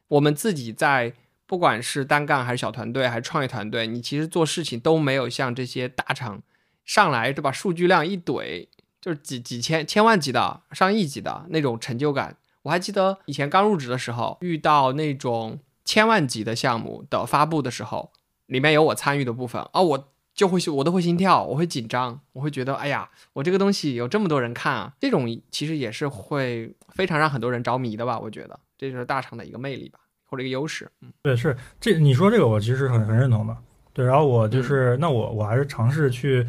[0.07, 1.13] 我们自己在
[1.45, 6.41] 不管是单干还是小团队还是创业团队，你其实做事情都没有像这些大厂
[6.83, 7.51] 上来对吧？
[7.51, 8.67] 数据量一怼
[9.01, 18.11] 就是几几千千万级的、上亿级的那种成就感，我还记得以前刚入职的时候，遇到那种千万级的项目的发布的时候，
[18.45, 28.17] 里面有我参与的部分啊，我就会我都会心跳，我会紧张，我会觉得哎呀，我这个东西有这么多人看啊，这种其实也是会非常让很多人着迷的吧？
[28.17, 30.89] 我觉得这就是大厂的一个魅力吧，或者一个优势。
[31.01, 33.55] 嗯，对，是这你说这个我其实很很认同的。
[33.93, 36.45] 对，然后我就是那我我还是尝试去，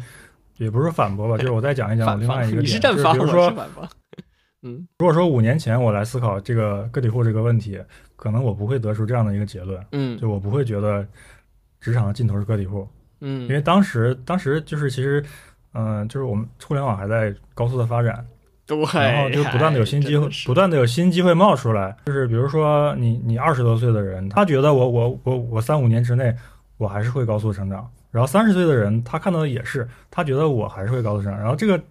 [0.57, 3.53] 也不是反驳吧，就是我再讲一讲另外一个点，就是比如说。
[4.67, 7.79] 嗯，如果说五年前我来思考这个个体户这个问题，
[8.15, 9.79] 可能我不会得出这样的一个结论。
[9.91, 11.07] 嗯，就我不会觉得
[11.79, 12.87] 职场的尽头是个体户。
[13.21, 15.23] 嗯，因为当时当时就是其实，
[15.73, 18.25] 嗯，就是我们互联网还在高速的发展，
[18.67, 21.95] 对，然后就不断的有新机会，不断的有新机会冒出来。
[22.05, 26.35] 就是比如说你你二十多岁的人，他觉得我我我我三五年之内
[26.77, 31.81] 我还是会高速成长，然后三十岁的人他看到的也是，他觉得我还是会高速成长，然后这个。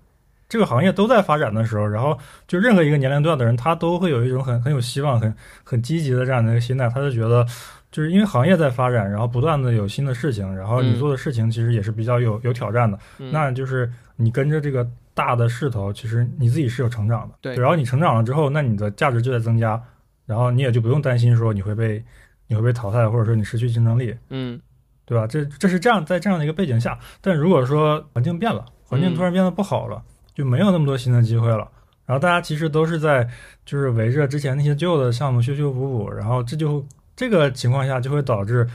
[0.47, 5.35] 这个行业都在发展的时候，然后就任何一个年龄段的人，他都会有一种很很有希望、很
[5.65, 6.89] 很积极的这样的一个心态。
[6.89, 7.45] 他就觉得，
[7.91, 12.97] 就是因为行业在发展，然后不断的有新的事情，然后你做的事情其实也是比较有有挑战的。
[13.33, 17.35] 那就是你跟着这个大的势头，其实你自己是有成长的。
[17.41, 19.81] 对，然后你成长了之后，那你的价值就在增加，
[20.27, 22.05] 然后你也就不用担心说你会被
[22.49, 24.15] 你会被淘汰，或者说你失去竞争力。
[24.29, 24.61] 嗯，
[25.07, 25.27] 对吧？
[25.27, 30.03] 这这是这样在这样的一个背景下，但如果说环境变了，环境突然变得不好了。
[30.35, 31.59] 就没有那么多新的机会了，
[32.07, 33.25] 然后大家其实都是在
[33.65, 38.69] 就是围着之前那些旧的项目修修补补，然后这就这个情况下就会导致，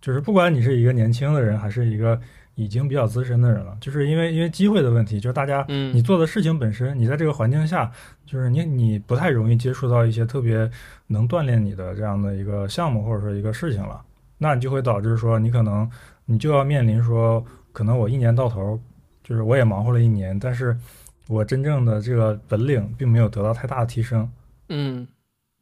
[0.00, 2.20] 就是不管你是一个年轻的人还是一个
[2.54, 7.90] 已经比较资深的人了，就是因为因为机会的问题，就是大家你做的事情本身，你在这个环境下，
[8.26, 10.70] 就是你你不太容易接触到一些特别
[11.06, 14.00] 能锻炼你的这样的一个项目或者说一个事情了，
[14.38, 15.90] 那你就会导致说你可能
[16.24, 18.80] 你就要面临说，可能我一年到头
[19.22, 20.76] 就是我也忙活了一年，但是。
[21.26, 24.30] 我真正的这个本领并没有得到太大的提升，
[24.68, 25.08] 嗯，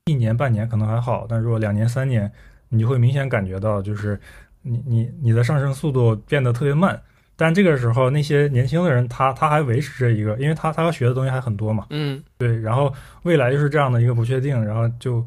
[0.07, 2.29] 一年半年可能还好，但如果两年三年，
[2.69, 4.21] 你就会明显感觉到，就是
[4.63, 7.01] 你你你的上升速度变得特别慢。
[7.37, 12.61] 但这个时候，那些年轻的人，他他还维持着一个，因为他他要学的东西还很多嘛，嗯，对。
[12.61, 15.25] 然后未来就是这样的一个不确定，然后就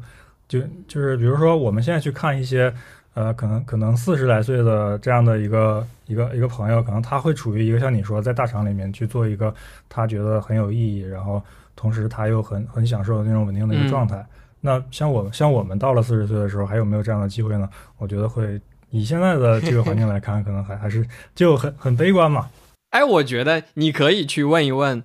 [0.48, 2.72] 就就是比如说我们现在去看一些。
[3.16, 9.54] 呃，可能可能四十来岁的这样的一个一个一个朋友，可能他会处于一个像你说，在大厂里面去做一个
[9.88, 11.42] 他觉得很有意义，然后
[11.74, 14.22] 同时他又很很享受那种稳定的一个状态。
[14.60, 17.66] 那像我像我们到了四十岁的时候，还有没有这样的机会呢？
[17.96, 22.50] 我觉得会以现在的这个环境来看，可能还还是就很很悲观嘛。
[22.90, 25.02] 哎，我觉得你可以去问一问，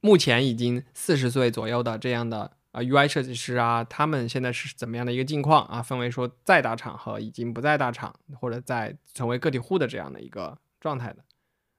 [0.00, 2.52] 目前已经四十岁左右的这样的。
[2.70, 5.80] 啊，UI 设计师啊，他们现在是怎么样的一个境况啊？
[5.80, 11.16] 分为说在大厂和已经不在大厂，或者在成为个体户的这样的一个状态的。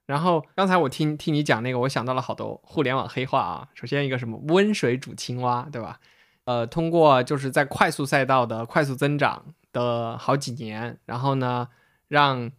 [0.07, 3.67] 然后刚才我听听你讲那个，我想到了好多互联网黑话啊。
[3.75, 5.99] 首先一个什么温水煮青蛙，对吧？
[6.45, 11.69] 呃，通过就是在快速赛道的快速增长的好几年，然后呢，
[12.08, 12.51] 让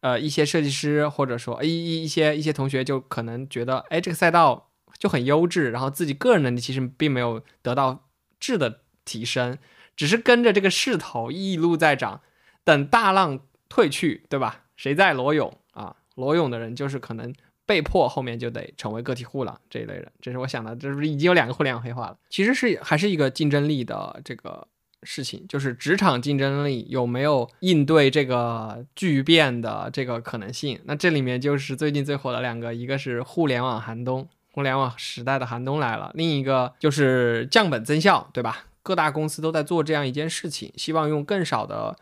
[0.00, 4.68] 呃一些设计师或者说一一一些一些同学就可能觉得，哎，这个赛道。
[4.98, 9.58] 就很优质，然后自己个人能力其实并没有得到质的提升，
[9.96, 12.20] 只是跟着这个势头一路在涨。
[12.62, 14.66] 等大浪退去，对吧？
[14.76, 15.96] 谁在裸泳啊？
[16.14, 17.34] 裸泳的人就是可能
[17.66, 20.12] 被迫后面就得成为个体户了这一类人。
[20.20, 22.16] 这是我想的，这是已经有两个互联网黑化了。
[22.30, 24.68] 其实是还是一个竞争力的这个
[25.02, 30.80] 事情，就是职场竞争力有没有应对这个巨变的这个可能性？
[30.84, 34.28] 那这里面就是最近最火的两个，一个是互联网寒冬。
[34.54, 38.66] 互联网时代的寒冬来了，另一个就是降本增效，对吧？
[38.82, 41.96] 各大公司都在做这样一件事情，希望用更少的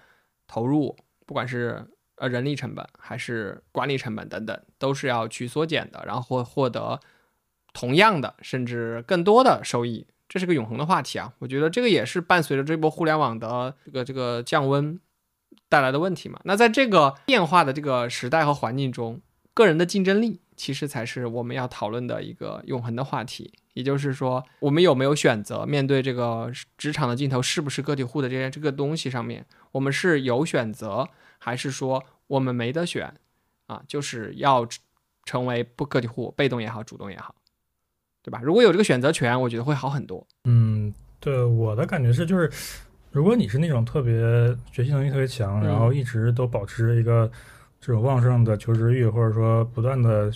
[0.49, 1.87] 投入，不管是
[2.17, 6.99] 呃人力成本还是管理成本等等，都是要去缩减的，然后获得
[7.73, 11.31] 同样的甚至更多的收益，这是个永恒的话题啊！
[11.41, 14.99] 我觉得这个也是伴随着这波互联网的这个这个降温
[15.69, 16.41] 带来的问题嘛。
[16.45, 19.21] 那在这个变化的这个时代和环境中，
[19.53, 20.41] 个人的竞争力。
[20.57, 33.15] 其实才是我们要讨论的一个永恒的话题，也就是说，我们有没有选择面对这个职场的尽头，是不是个体户的这些这个东西上面，我们是有选择，还是说我们没得选
[33.69, 33.83] 啊？
[33.89, 34.69] 就是要
[35.25, 37.35] 成为不个体户，被动也好，主动也好，
[38.23, 38.41] 对吧？
[38.43, 40.27] 如果有这个选择权，我觉得会好很多。
[40.45, 42.51] 嗯，对，我的感觉是，就是
[43.11, 44.13] 如果你是那种特别
[44.73, 47.31] 学习能力特别强，然后一直都保持一个
[47.81, 50.33] 这种旺盛的求知欲，或者说不断的。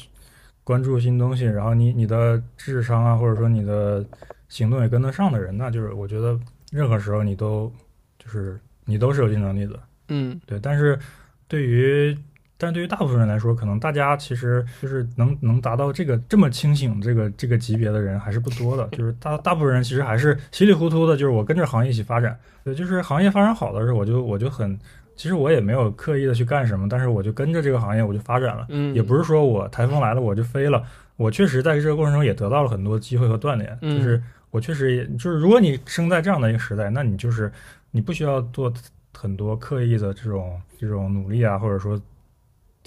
[0.66, 4.02] 关注新东西，然后你你的智商啊，或者说你的
[4.48, 6.40] 行动也跟得上的人，那就是我觉得
[6.72, 7.70] 任何时候你都
[8.18, 10.58] 就是你都是有竞争力的，嗯，对。
[10.58, 10.98] 但是
[11.46, 12.16] 对于
[12.56, 24.78] 但是对于大部分人来说，可能大家其实就是能能达到这个这么清醒这个这个级别的人还是不多的，就是大大部分人其实还是稀里糊涂的，就是我跟着行业一起发展，对，就是行业发展好的时候，我就我就很，
[25.16, 30.82] 其实我也没有刻意的去干什么，但是我就跟着这个行业我就发展了，嗯，也不是说我台风来了我就飞了，
[31.16, 33.98] 我确实在这个过程中也得到了很多机会和锻炼，嗯。
[33.98, 37.50] 就是我确实也就是如果你生在这样的一个时代，那你就是
[37.90, 38.72] 你不需要做
[39.12, 42.00] 很多刻意的这种这种努力啊，或者说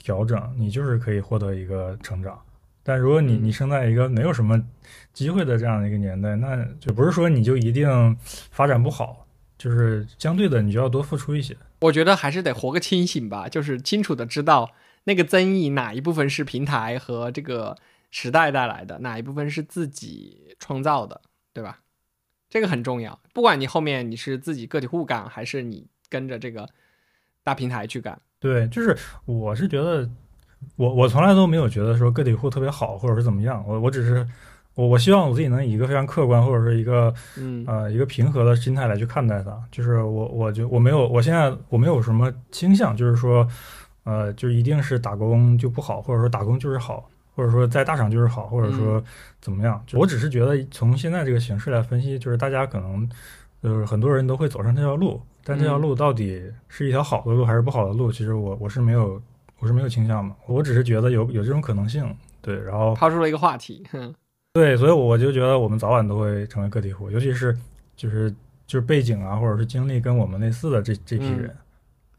[0.07, 2.41] 调整，你就是可以获得一个成长。
[2.81, 4.57] 但如果你嗯你生在一个没有什么
[5.11, 8.17] 机会的这样的一个年代，那就不是说你就一定
[8.49, 11.57] 发展不好，就是相对的你就要多付出一些。
[11.81, 14.71] 我觉得还是得活个清醒吧，就是清楚的知道
[15.03, 17.77] 那个增益哪一部分是平台和这个
[18.09, 21.19] 时代带来的，哪一部分是自己创造的，
[21.51, 21.81] 对吧？
[22.49, 23.19] 这个很重要。
[23.33, 26.69] 不管你后面你是自己个体户干，还是你跟着这个
[27.43, 28.95] 大平台去干，对，就是
[29.25, 30.07] 我是觉得，
[30.75, 33.63] 我我从来都没有觉得说个体户特别好，或者是怎么样。
[33.67, 34.27] 我我只是
[34.75, 39.59] 我我希望我自己能以一个非常客观，或者是一个嗯呃一个平和的心态来去看待它。
[39.71, 43.47] 就是我我就我没有我现在我没有什么倾向，就是说
[44.03, 49.03] 呃就一定是打工就不好，或者说打工就是好，或者说在大厂就是好，或者说
[49.41, 49.83] 怎么样。
[49.87, 53.09] 就我只是觉得从现在这个形势来分析，就是大家可能
[53.63, 59.21] 就是很多人都会走上这条路，但这条嗯路到底是一条好的路还是不好的路，其实我我是没有
[59.59, 62.05] 我是没有倾向的，我只是觉得有有这种可能性。
[62.41, 64.13] 对，然后抛出了一个话题，哼，
[64.53, 67.57] 对，所以我就觉得我们早晚都会成为个体户，尤其是
[67.95, 68.29] 就是
[68.65, 71.55] 就是背景啊，或者是经历跟我们类似的这这批嗯人。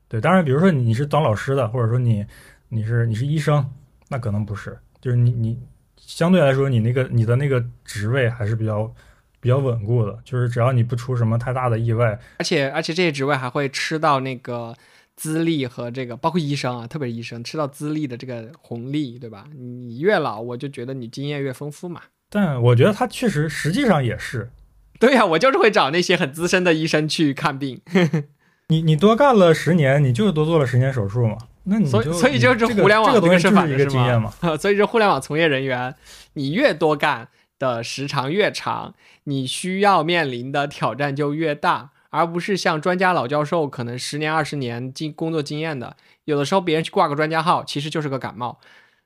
[0.09, 2.25] 对，当然，比如说你是当老师的，或者说你
[2.71, 3.63] 你是你是医生，
[4.09, 5.59] 那可能不是，就是你你
[5.97, 8.91] 相对来说你那个你的那个职位还是比较
[9.41, 14.75] 比较稳固的，就是只要你不出什么太大的意外，而且而且这些职位还会吃到那个
[15.17, 19.47] 资历和这个，包括医生啊，特别是医生吃到资历的这个红利，对吧？
[19.57, 22.03] 你越老，我就觉得你经验越丰富嘛。
[22.31, 24.51] 但我觉得他确实实际上也是，
[25.01, 27.81] 对呀、我就是会找那些很资深的医生去看病，
[28.69, 34.33] 你你多干了十年，你就是多做了十年手术嘛，那你所以就所以就是互联网这个东西这个是反的是吗经验 嘛。
[34.59, 35.95] 所以说互联网从业人员，
[36.35, 38.95] 你越多干的时长越长，
[39.25, 48.59] 你需要面临的挑战就越大，而不是像专家老教授可能十年二十年经工作经验的，有的时候别人去挂个专家号，其实就是个感冒，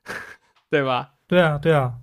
[0.69, 1.11] 对吧？
[1.27, 1.93] 对啊，对啊，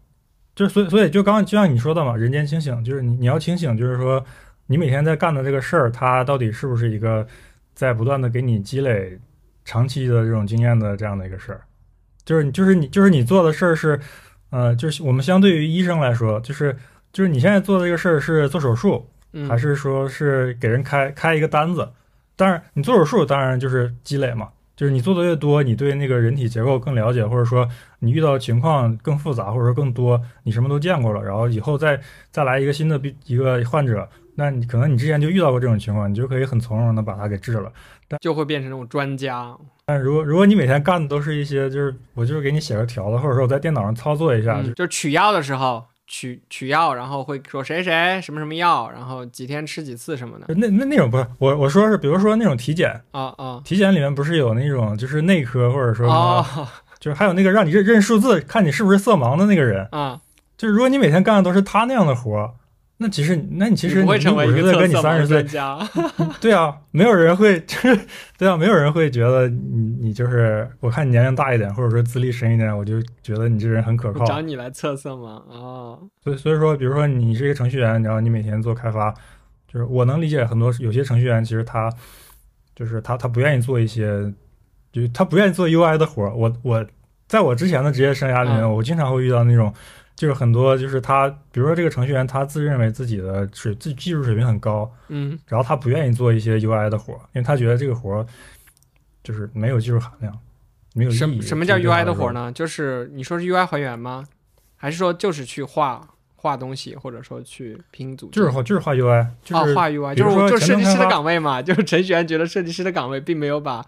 [0.54, 4.24] 就所以所以就刚刚就像你说的嘛，人间清醒，就是你你要清醒，就是说
[4.66, 7.26] 你每天在干的这个事儿，它到底是不是一个
[7.74, 9.18] 在不断的给你积累
[9.64, 11.62] 长期的这种经验的这样的一个事儿，
[12.24, 14.00] 就是你就是你就是你做的事儿是，
[14.50, 16.76] 呃，就是我们相对于医生来说，就是
[17.12, 21.88] 就是你现在做的这个事儿是做手术，嗯，还是说是给人开开一个单子？
[22.36, 37.72] 当然，你做手术当然就是积累嘛，就是你做的越多，你对那个人体结构更了解，或者说你遇到的情况更复杂，或者说更多，你什么都见过了，然后以后再再来一个新的病一个患者，那你可能你之前就遇到过这种情况，你就可以很从容的把它给治了。
[38.08, 39.56] 但就会变成那种专家。
[39.84, 50.46] 但如果如果你每天干的都是一些就是我就是给你写个条子，或者说我在电脑上操作一下，嗯，就取药的时候取取药，然后会说谁谁什么什么药，然后几天吃几次什么的。
[50.54, 60.20] 那那那种不是我我说是，比如说那种体检，啊啊体检里面不是有那种就是内科或者说什么哦就是还有那个让你认认数字，看你是不是色盲的那个人，啊！
[60.58, 62.50] 就是如果你每天干的都是他那样的活儿，
[63.02, 65.42] 那其实那你其实你不会成为一个五十岁跟你三十岁。
[66.38, 67.98] 对啊，没有人会，就是
[68.36, 74.26] 对啊，没有人会觉得你你就是我看你年龄大一点，或者说资历深一点，我就觉得你这人很可靠。
[74.26, 75.42] 找你来测测吗？
[75.48, 79.10] 哦，所以所以说，比如说你是一个程序员，然后你每天做开发，
[79.66, 81.90] 就是我能理解很多有些程序员其实他
[82.76, 84.30] 就是他他不愿意做一些，
[84.92, 86.34] 就是他不愿意做 UI 的活儿。
[86.34, 86.84] 我我
[87.26, 89.72] 在我之前的职业生涯里面，嗯我经常会遇到那种，
[90.20, 98.26] 就是很多就是他，比如说这个程序员他自认为自己的水自技术水平很高，嗯然后他不愿意做一些 UI 的活儿，因为他觉得这个活儿
[99.24, 100.38] 就是没有技术含量，
[100.92, 101.16] 没有意义。
[101.16, 102.32] 什什么叫 UI 的活儿？
[102.34, 102.52] 呢？
[102.52, 104.26] 就是你说是 UI 还原吗？
[104.76, 106.06] 还是说就是去画
[106.36, 108.28] 画东西，或者说去拼组？
[108.28, 113.82] 就是画就是画 UI，就是、哦画 UI，就是我就是设计师的岗位嘛，就是程序员觉得设计师的岗位并没有把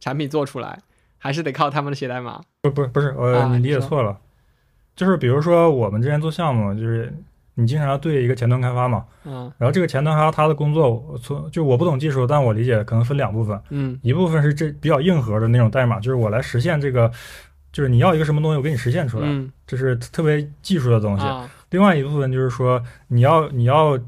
[0.00, 0.78] 产品做出来，
[1.18, 2.40] 还是得靠他们的写代码。
[2.62, 4.18] 不不不是，呃，啊你理解错了，
[4.96, 7.12] 就是比如说我们之前做项目，就是
[7.54, 17.10] 你经常要对一个前端开发嘛，嗯然后这个前端开发它的工作，从就我不懂技术，但我理解可能分两部分，嗯一部分是这比较硬核的那种代码，就是我来实现这个，
[17.70, 21.24] 就是你要一个什么东西，我给你实现出来，嗯这是特别技术的东西。
[21.24, 23.98] 啊，另外一部分就是说，你要你要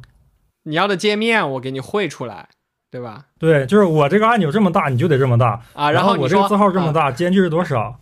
[0.64, 2.48] 你要的界面我给你绘出来。
[2.90, 3.26] 对吧？
[3.38, 8.00] 对，就是我这个按钮这么大，你就得这么大啊，然后我这个字号这么啊大，间距是多少？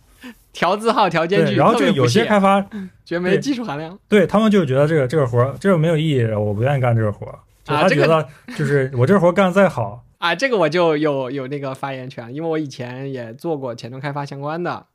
[0.57, 2.59] 调字号、调间，距，然后就有些开发，
[3.05, 3.95] 觉得没技术含量。
[4.09, 7.37] 对他们就觉得这个这个活儿这个没有意义，我不愿意干这个活儿。
[7.63, 14.87] 就啊这个他觉得就是我这活儿干得再好， 啊，这个我就有有那个发言权，因为我以前也做过前端开发相关的，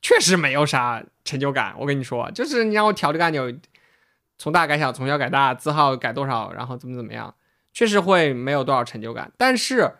[0.00, 1.74] 确实没有啥成就感。
[1.78, 3.52] 我跟你说，就是你让我调这个按钮，
[4.38, 7.34] 从大改小，从小改大，字号改多少，然后怎么怎么样，
[7.74, 9.30] 确实会没有多少成就感。
[9.36, 9.92] 但是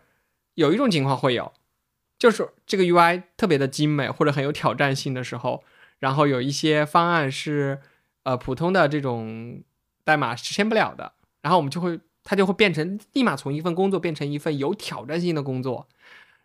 [0.55, 1.53] 有一种情况会有，
[2.23, 5.65] 就是这个 UI 特别的精美或者很有挑战性的时候，
[5.99, 7.81] 然后有一些方案是
[8.23, 9.61] 呃普通的这种
[10.05, 15.89] 代码实现不了的，然后我们就会它就会变成立马从一份工作变成一份有挑战性的工作，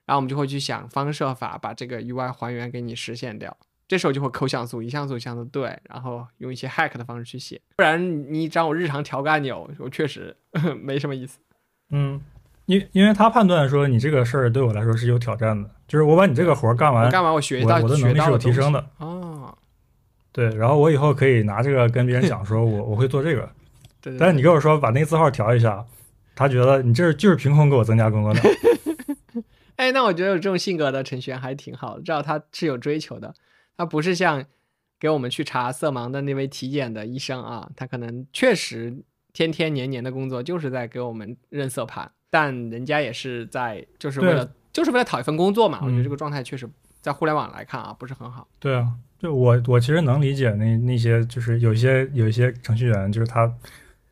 [0.07, 3.55] 然后我们就会去想方设法把这个 UI 还原给你实现掉。
[3.87, 10.35] 这时候就会抠像素，一像素一像素对，然后用一些 hack 的方式去写，不然你让我日常调个按钮，我确实
[10.81, 11.37] 没什么意思。
[11.91, 12.19] 嗯，
[12.67, 17.33] 因因为他判断说你这个事儿对我来说是有挑战的，就是我把你这个活儿干完，干完？
[17.33, 19.57] 我学到我我的能力是有提升的的，哦。
[20.31, 23.49] 对，然后我以后可以拿这个跟别人讲说我我会做这个，
[23.99, 25.83] 对对但是你跟我说把那个字号调一下，
[26.35, 28.45] 他觉得你这就是凭空给我增加工作量。
[29.77, 33.33] 哎，那我觉得有这种性格的程序员还挺好的，至少他是有追求的，
[33.75, 34.45] 他不是像
[34.99, 39.03] 给我们去查色盲的那位体检的医生啊，他可能确实
[39.33, 45.79] 天天年年的工作就是在给我们认色盘，但人家也是在就是为了就是为了讨一份工作嘛。
[45.81, 46.69] 我觉得嗯这个状态确实
[47.01, 48.47] 在互联网来看啊不是很好。
[48.59, 53.51] 对啊，就我我其实能理解那那些就是有一些有一些程序员，就是他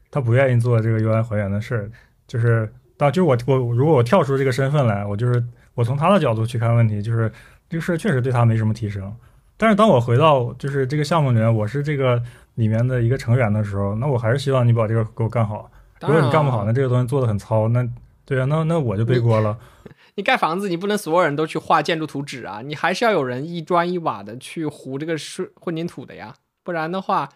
[0.10, 1.92] 他不愿意做这个 UI 还原的事儿，
[2.28, 5.44] 就是当就是我我如果我跳出这个身份来，我就是
[5.74, 7.32] 我从他的角度去看问题，就是
[7.70, 9.14] 这个事儿确实对他没什么提升。
[9.58, 12.22] 但是当我回到就是这个项目里面，我是这个
[12.56, 15.70] 里面的一个成员的时候，那我还是希望你把这个给我干好。
[16.02, 17.88] 如果你干不好，啊那这个东西做的很糙，那
[18.26, 19.60] 对啊，那那我就背锅了。
[20.16, 27.30] 你盖房子，你不能所有人都去画建筑图纸啊，你还是要有人一砖一瓦的去糊这个是混凝土的呀，不然的话，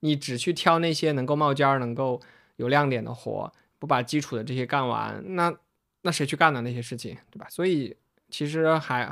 [0.00, 2.20] 你只去挑那些能够冒尖儿、能够
[2.56, 5.54] 有亮点的活，不把基础的这些干完，那
[6.02, 6.60] 那谁去干呢？
[6.62, 7.46] 那些事情，对吧？
[7.48, 7.96] 所以
[8.28, 9.10] 其实还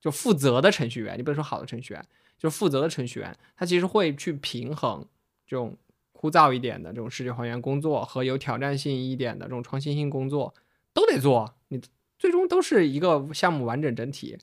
[0.00, 2.04] 就负责的程序员，你不能说好的程序员，
[2.38, 5.04] 就负责的程序员，他其实会去平衡
[5.46, 5.76] 这种
[6.18, 10.52] 枯燥一点的这种视觉还原工作和有挑战性一点的这种创新性工作，
[10.92, 11.54] 都得做。
[11.68, 11.80] 你
[12.18, 14.36] 最终都是一个项目完整整体，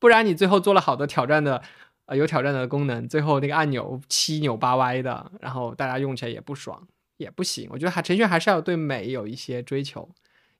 [0.00, 1.62] 不然你最后做了好多挑战的，
[2.06, 6.84] 呃，有挑战的功能，最后那个按钮七扭八歪的，然后大家用起来也不爽，
[7.18, 7.68] 也不行。
[7.70, 10.08] 我觉得还程序员还是要对美有一些追求，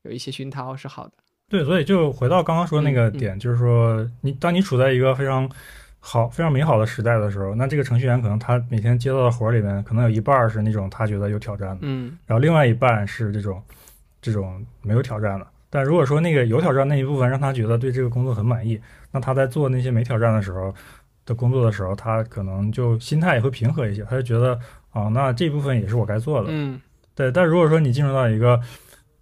[0.03, 1.15] 有一些熏陶是好的。
[1.49, 5.51] 对，所以就回到刚刚说那个嗯嗯点，就是说你当你处在一个非常
[6.01, 13.63] 好、非常美好的时代的时候，那这个程序员可能他每天接到的活儿里面，可能有一半儿是那种他觉得有挑战的，嗯然后另外一半是这种
[14.21, 15.47] 这种没有挑战的。
[15.69, 18.81] 但如果说那个有挑战那一部分让他觉得对这个工作很满意，
[19.13, 20.75] 那他在做那些没挑战的时候
[21.25, 24.59] 的工作的时候，他可能就心态也会平和一些，他就觉得
[24.91, 26.49] 啊，那这部分也是我该做的。
[26.51, 26.81] 嗯
[27.15, 28.59] 对，但如果说你进入到一个，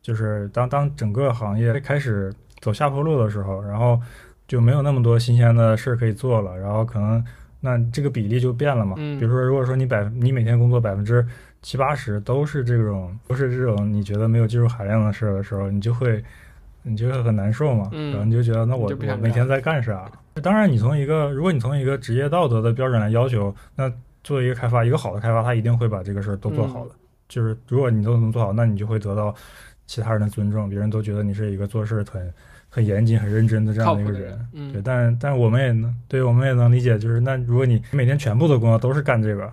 [0.01, 4.01] 就是当当整个行业开始走下坡路的时候，然后
[4.49, 7.25] 就没有那么多新鲜的事儿可以做了，然后可能
[7.61, 8.97] 那这个比例就变了嘛。
[8.99, 11.25] 嗯比如说，如果说你百你每天工作百分之
[11.63, 16.25] 七八十都是这种都是这种你觉得没有技术含量的事儿的时候，你就会
[16.83, 17.89] 你就会很难受嘛。
[17.93, 20.11] 嗯然后你就觉得那我我每天在干啥？
[20.43, 23.93] 当然，你从一个如果你从一个职业道德的标准来要求，那
[24.23, 26.95] 作为一个开发，一个好的开发，他一定会把这个事儿都做好嗯的。
[27.29, 29.35] 就是如果你都能做好，那你就会得到
[29.87, 32.33] 其他人的尊重，别人都觉得你是一个做事很
[32.79, 34.39] 很严谨、很认真的这样的一个人。
[34.53, 39.53] 嗯对，但但我们也能对，我们也能理解，就是那如果你每天全部的工作都是干这个，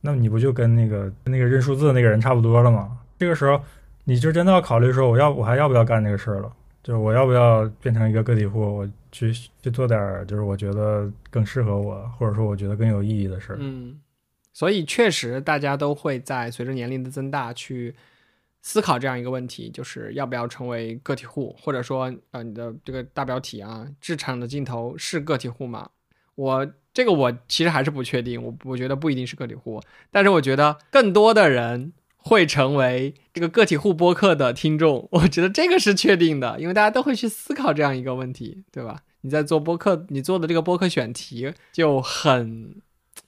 [0.00, 2.98] 那你不就跟那个那个认数字的那个人差不多了吗？
[3.18, 3.60] 这个时候
[4.04, 6.52] 你就真的要考虑说，我要我还要不要干这个事儿了？
[6.82, 9.32] 就是我要不要变成一个个体户，我去
[9.62, 13.58] 去做点儿就是我觉得更适合我，或者说我觉得更有意义的事儿。
[13.60, 14.00] 嗯，
[14.52, 17.94] 所以确实大家都会在随着年龄的增大去
[18.62, 25.90] 思考这样一个问题，就是要不要成为个体户，或者说呃你的这个大标题啊，职场的尽头是个体户吗？
[26.34, 29.80] 我这个我其实还是不确定，我我觉得不一定是个体户，
[30.10, 39.02] 但是我觉得更多的人会成为这个个体户播客的听众，我觉得这个是确定的，因为大家都会去思考这样一个问题，对吧？
[39.22, 42.76] 你在做播客，你做的这个播客选题就很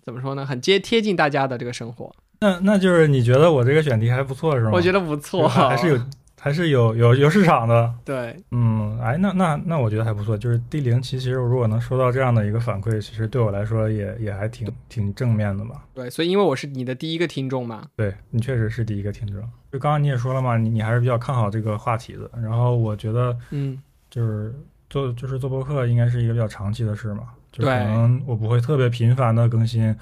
[0.05, 0.47] 怎么说呢？
[0.47, 4.71] 很接贴近大家的这个生活，那那就是你觉得我这个选题还不错是吗？
[4.73, 6.01] 我觉得不错，还是有
[6.41, 7.93] 还是有有有市场的。
[8.03, 10.39] 对，嗯，哎，那那那我觉得还不错。
[10.39, 15.85] 就是第零期，其实如果能收到这样的一个反馈，其实对我来说也也还挺挺正面的吧。
[15.93, 19.43] 对，所以因为我是你的第一个听众嘛，对你确实是第一个听众。
[19.71, 22.31] 就刚刚你也说了嘛，你你还是比较看好这个话题的。
[22.41, 23.79] 然后我觉得嗯
[24.09, 24.55] 就是
[24.89, 29.95] 做就是做播客应该是一个比较长期的事嘛，就可能我不会特别频繁的更新，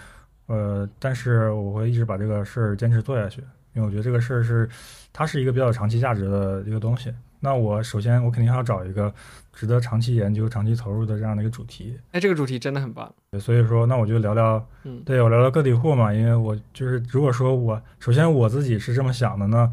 [0.48, 3.40] 呃，但是我会一直把这个事儿坚持做下去，
[3.74, 4.68] 因为我觉得这个事儿是
[5.12, 7.14] 它是一个比较有长期价值的一个东西。
[7.40, 9.14] 那我首先我肯定要找一个
[9.52, 11.96] 值得长期研究、长期投入的这样的一个主题。
[12.10, 13.14] 哎，这个主题真的很棒。
[13.38, 19.70] 所以说，那我就聊聊，嗯对我聊聊个体户嘛，因为我就是如果说我首先我自己是这么想的呢，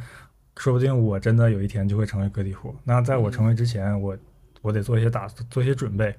[0.58, 2.76] 说不定我真的有一天就会成为个体户。
[2.84, 4.16] 那在我成为之前，我
[4.62, 6.14] 我得做一些打做一些准备。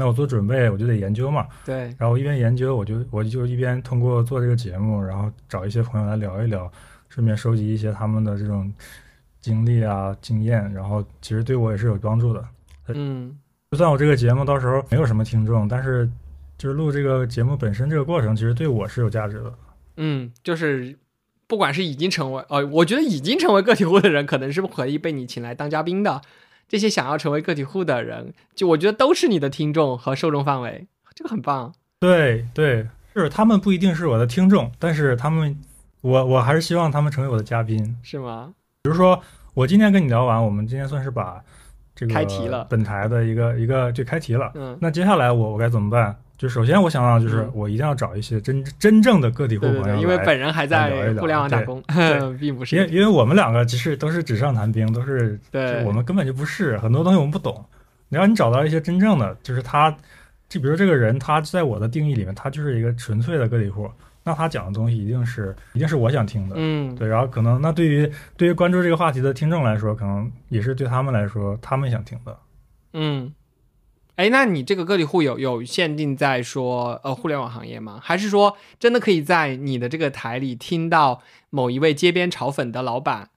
[0.00, 1.46] 那我做准备，我就得研究嘛。
[1.66, 6.72] 对，然后一边研究，我就我就一边通过做这个节目，然后找一些朋友来聊一聊，
[7.10, 8.72] 顺便收集一些他们的这种
[9.42, 12.42] 经历啊、经验，然后其实对我也是有帮助的。
[12.88, 13.38] 嗯
[13.70, 16.10] 就算我这个节目到时候没有什么听众，但是
[16.56, 19.54] 就是录这个节目本身这个过程，其实对我是有价值的。
[19.96, 20.96] 嗯，就是
[21.46, 26.20] 不管是已经成为呃，我觉得已经成为个体户的人，可能是可以被你请来当嘉宾的。
[26.70, 31.74] 这些想要成为个体户的人，就我觉得都是你的听众和受众范围，这个很棒。
[31.98, 35.58] 对对，是他们不一定是我的听众，但是他们，
[36.00, 37.96] 我我还是希望他们成为我的嘉宾。
[38.04, 38.54] 是吗？
[38.82, 39.20] 比如说，
[39.54, 41.42] 我今天跟你聊完，我们今天算是把
[41.96, 44.52] 这个开题了本台的一个一个就开题了。
[44.54, 46.16] 嗯，那接下来我我该怎么办？
[46.40, 51.82] 就首先我想到就是嗯我一定要找一些真真正的个体户对对对，朋友，因为本人还在互联网打工，
[52.40, 52.74] 并不是。
[52.74, 57.62] 因为因为我们两个其实都是纸上谈兵，都是对我们根本就不是很多东西我们不懂。
[58.08, 59.94] 然后你找到一些真正的，就是他，
[60.48, 63.86] 就比如这个人，他在我的定义里面，他就是一个纯粹的个体户，
[64.24, 66.54] 那他讲的东西一定是一定是我想听的。
[66.58, 72.36] 嗯，对，然后可能那对于对于关注这个话题的听众来说，可能也是对他们来说他们想听的。
[72.94, 73.32] 嗯，
[74.20, 77.98] 哎，那你这个个体户有有限定在说呃互联网行业吗？
[78.02, 83.30] 还是说真的可以在你的这个台里听到某一位街边炒粉的老板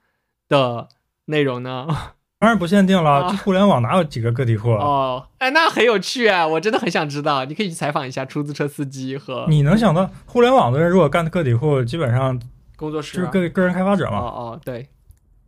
[0.50, 0.90] 的
[1.28, 1.88] 内容呢？
[2.38, 4.84] 当然不限定了，互联网哪有几个个体户啊？
[4.84, 6.46] 哦，哎，那很有趣啊！
[6.46, 12.38] 我真的很想知道，你可以去采访一下出租车司机和你能想到互联网的人如果干个体户，基本上
[12.76, 14.90] 工作室啊、就是个个人开发者嘛哦嘛，哦，对，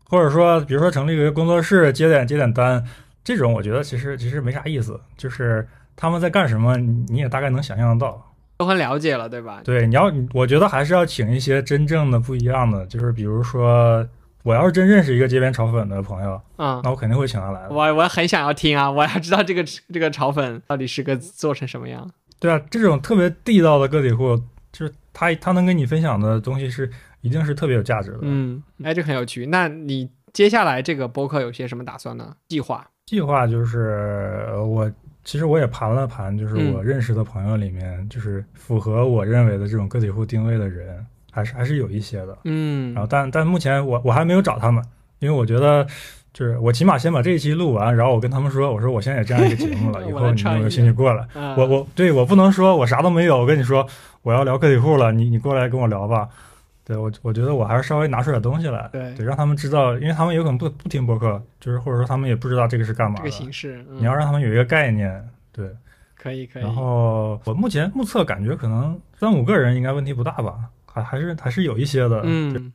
[0.05, 2.81] 或者说比如说成立一个工作室接点接点单，
[3.25, 5.67] 这种我觉得其实其实没啥意思，就是
[5.97, 8.31] 他们在干什么，你你也大概能想象得到。
[8.57, 9.59] 都很了解了，对吧？
[9.65, 14.07] 对，你要我觉得还是要请一些真正的不一样的，就是比如说
[14.43, 17.69] 我要是真认识一个街边炒粉的朋友，嗯，那我肯定会请他来的。
[17.69, 19.61] 我我很想要听啊，我要知道这个
[19.91, 22.09] 这个炒粉到底是个做成什么样。
[22.39, 24.37] 对啊，这种特别地道的个体户，
[24.71, 28.19] 就是他他能跟你分享的东西是一定是特别有价值的。
[28.21, 29.47] 嗯，哎，这很有趣。
[29.47, 32.37] 那你接下来这个播客有些什么打算呢？
[32.47, 32.87] 计划？
[33.05, 34.91] 计划就是呃我
[35.23, 42.37] 其实我也盘了盘，就是嗯我认识的朋友里面，就是符合我认为的这种个体户定位的人，还是还是有一些的。
[42.45, 44.83] 嗯然后但但目前我我还没有找他们，
[45.19, 45.85] 因为我觉得。
[46.35, 51.25] 就是我起码先把这一期录完，然后我跟他们说，我说我现在有这样一个节目了， 以后你们有没有兴趣过来？
[51.33, 53.87] 嗯我我对我不能说我啥都没有，我跟你说
[54.21, 56.27] 我要聊个体户了，你你过来跟我聊吧。
[56.85, 63.23] 对我我觉得我还是稍微拿出点东西来，对对，让他们知道，因为他们有可能不不听博客，就是或者说他们也不知道这个是干嘛的。
[63.23, 65.69] 这个形式，嗯、你要让他们有一个概念，对。
[66.15, 66.63] 可以可以。
[66.63, 72.73] 然后我目前目测感觉可能三五个人应该问题不大吧，还还是还是有一些的，嗯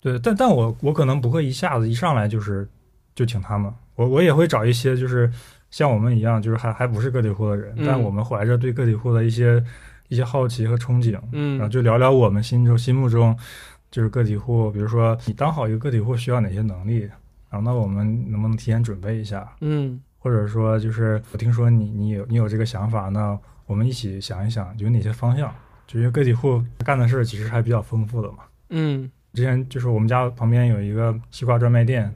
[0.00, 0.16] 对。
[0.20, 2.68] 但但我我可能不会一下子一上来就是
[3.14, 5.28] 就请他们，我我也会找一些就是
[5.68, 9.60] 像我们一样，就是还还不是个体户的人，嗯但我们怀着对个体户的一些
[10.12, 13.34] 一些好奇和憧憬，然后嗯就聊聊我们心中心目中
[13.90, 17.08] 就是个体户，比如说你当好一个个体户需要哪些能力，
[17.48, 19.98] 然后那我们能不能提前准备一下，嗯。
[20.18, 25.50] 或者说就是我听说你你有你有这个想法，那我们一起想一想有哪些方向，
[25.86, 28.38] 就因为个体户干的事儿其实还比较丰富的嘛。
[28.68, 29.10] 嗯。
[29.32, 32.12] 之前就是我们家旁边有一个西瓜专卖店，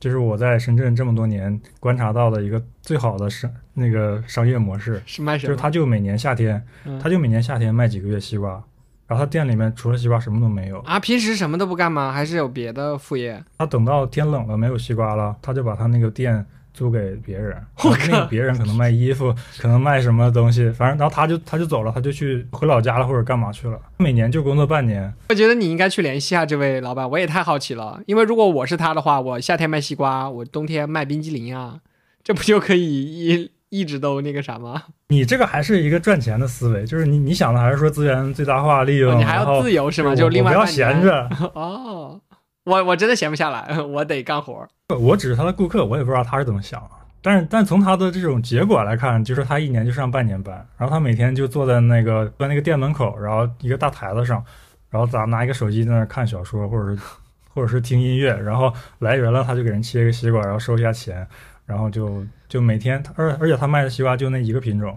[0.00, 5.48] 这是我在深圳这么多年观察到的一个最好的商那个商业模式，是卖什么？
[5.48, 8.62] 就是他就每年夏天，嗯他就每年夏天卖几个月西瓜，
[9.06, 10.78] 然后他店里面除了西瓜什么都没有。
[10.80, 12.12] 啊，平时什么都不干吗？
[12.12, 13.42] 还是有别的副业？
[13.58, 16.46] 他等到天冷了没有西瓜了，他就把他那个店
[16.78, 23.76] 租给别人， 我然后那个别人可能卖衣服， 可能卖什么东西，反正然后他就他就走了，他就去回老家了或者干嘛去了。
[23.96, 28.00] 每年就工作半年，我觉得你应该去联系下这位老板，我也太好奇了。
[28.06, 31.78] 因为如果我是他的话，我夏天卖西瓜，我冬天卖冰激凌啊，
[32.22, 34.84] 这不就可以一一直都那个啥吗？
[35.08, 40.14] 你这个还是一个赚钱的思维，就是你你想的还是说资源最大化利用，哦你还要自由是吗？
[40.14, 42.20] 就另外不要闲着，哦。
[42.68, 44.66] 我我真的闲不下来， 我得干活。
[44.98, 46.82] 我只是他的顾客，我也不知道他是怎么想。
[47.20, 54.42] 但是，但从他的这种结果来看，就是他一年就上半年班，然后他每天就坐在那个在那个店门口，然后一个大台子上，
[54.88, 57.02] 然后咱拿一个手机在那看小说，或者是
[57.52, 61.26] 或者是听音乐，然后来人了他就给人切一个西瓜，然后收一下钱，
[61.66, 64.96] 然后就就每天，而而且他卖的西瓜就那一个品种，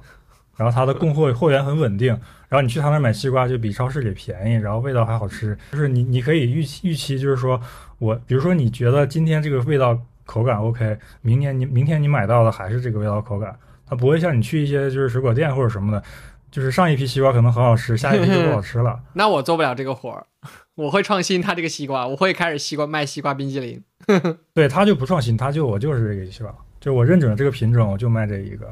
[0.62, 2.10] 然后他的供货货源很稳定，
[2.48, 7.60] 然后你去他那儿买西瓜就比超市里便宜，然后味道还好吃，就是你你可以预期预期就是说
[7.98, 13.58] 我比如说你觉得今天这个味道口感 OK，明年你明天你买到的还是这个味道口感，
[13.90, 16.04] 它不会像你去一些就是水果店或者什么的。
[16.52, 19.00] 就是上一批西瓜可能很好吃，下一批就不好吃了。
[19.16, 20.28] 那我做不了这个活儿，
[20.76, 23.82] 我会创新他这个西瓜，我会开始西瓜卖西瓜冰激凌。
[24.54, 28.68] 对，他就不创新，他就我就是这个西瓜，就我认准了这个品种，我就卖这一个。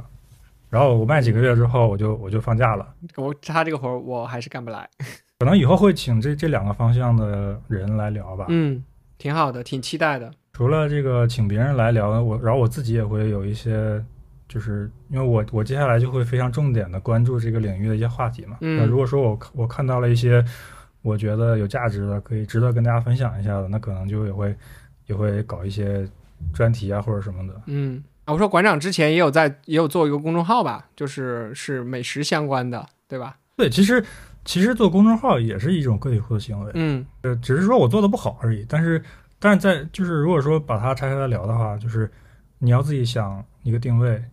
[0.69, 2.87] 然后我卖几个月之后，我就我就放假了。
[3.15, 4.87] 我他这个活儿我还是干不来。
[5.39, 8.45] 可能以后会请这这两个方向的人来聊吧。
[8.49, 8.83] 嗯，
[9.17, 10.31] 挺好的，挺期待的。
[10.53, 14.03] 除了这个请别人来聊，我然后我自己也会有一些。
[14.49, 18.57] 就是因为我我接下来就会非常重点的关注这个领域的一些话题嘛。
[18.61, 18.79] 嗯。
[18.79, 20.43] 那如果说我我看到了一些
[21.03, 24.55] 我觉得有价值的，可以值得跟大家分享一下的，那可能就也会
[25.05, 26.03] 也会搞一些
[26.51, 27.61] 专题啊或者什么的。
[27.67, 28.03] 嗯。
[28.29, 33.37] 啊，我说馆长之前也有在也有做一个公众号吧，就是是美食相关的，对吧？
[33.57, 34.05] 对，其实
[34.45, 36.71] 其实做公众号也是一种个体户的行为。
[36.75, 37.03] 嗯。
[37.23, 38.63] 呃，只是说我做的不好而已。
[38.69, 39.03] 但是
[39.39, 42.07] 但是在就是如果说把它拆开来聊的话，就是
[42.59, 44.23] 你要自己想一个定位。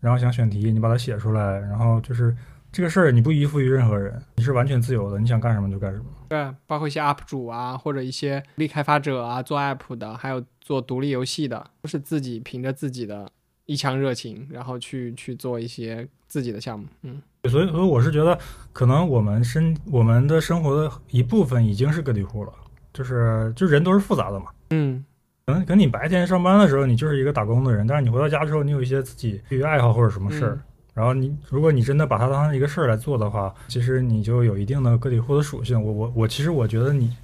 [0.00, 2.34] 然后想选题，你把它写出来，然后就是
[2.76, 6.04] 这个事儿，你不依附于任何人，你是完全自由的，你想干什么就干什么。
[6.28, 13.26] 对，包括一些 UP 主啊，或者一些独立开发者啊，做 App 的，还有做独立游戏的，都是自己凭着自己的
[13.64, 16.84] 一腔热情，然后去去做一些自己的项目。
[17.00, 18.38] 嗯，所以所以我是觉得，
[18.74, 22.52] 可能我们生我们的生活的一部分已经是个体户了，
[22.92, 24.48] 就是就人都是复杂的嘛。
[24.68, 25.02] 嗯。
[25.46, 30.60] 可能可能你白天上班的时候，你就是一个打工的人，但是你回到家之后，你有一些自己业余爱好或者什么事儿，
[30.96, 35.80] 然后你如果你真的把它当成一个事儿来做的话，其实你就有一定的个体户的属性。
[35.80, 37.14] 我我我其实我觉得你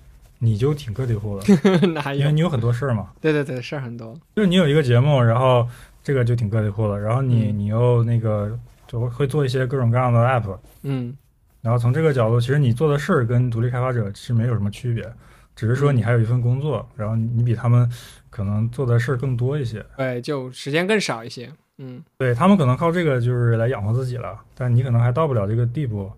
[0.40, 1.44] 你就挺个体户的，
[2.14, 3.10] 因为你有很多事儿嘛。
[3.18, 4.14] 对对对，事儿很多。
[4.36, 5.66] 就是你有一个节目，然后
[6.04, 11.16] 这个就挺个体户的，然后你你又那个就会做一些各种各样的 app，嗯，
[11.62, 15.10] 然后从这个角度，其实你做的事儿跟独立开发者其实没有什么区别。
[15.54, 17.90] 只是说你还有一份工作，然后你比他们
[18.30, 26.10] 可能做的事儿更多一些，对，就时间更少一些，嗯，对他们可能靠这个就是来养活自己了，但你可能还到不了这个地步，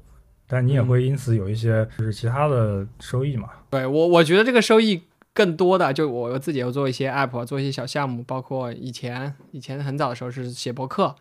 [0.46, 3.48] 但你也会因此有一些就是其他的收益嘛。
[3.70, 5.02] 对我，我觉得这个收益
[5.32, 11.14] 更多的，就我自己要做一些 app，做一些小项目，包括以前以前很早的时候是写博客。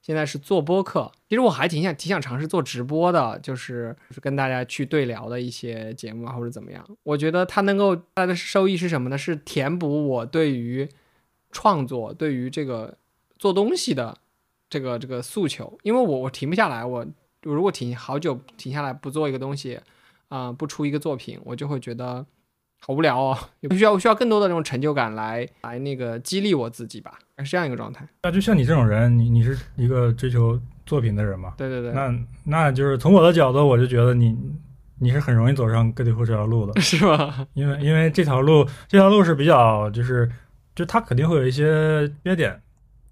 [0.00, 6.84] 现在是做播客，其实我还挺想挺想尝试做直播的，就是就是跟大家去对聊的一些节目啊，或者怎么样。
[7.04, 9.16] 我觉得它能够带来的收益是什么呢？
[9.16, 10.88] 是填补我对于
[11.52, 12.92] 创作、对于这个
[13.42, 14.16] 做东西的
[14.70, 15.76] 这个这个诉求。
[15.82, 17.04] 因为我我停不下来，我
[17.42, 19.80] 如果停好久停下来不做一个东西，
[20.28, 22.24] 啊，不出一个作品，我就会觉得。
[22.84, 28.04] 好无聊哦， 也需要需要更多的这种成就感来来那个激励我自己吧，是这样一个状态。
[28.24, 31.54] 那就像你这种人，你你是一个追求作品的人嘛？
[31.56, 31.92] 对对对。
[31.92, 32.12] 那
[32.42, 34.36] 那就是从我的角度，我就觉得你
[34.98, 37.46] 你是很容易走上个体户这条路的， 是吧？
[37.54, 40.28] 因为因为这条路这条路是比较就是
[40.74, 42.60] 就它肯定会有一些缺点，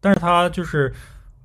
[0.00, 0.92] 但是它就是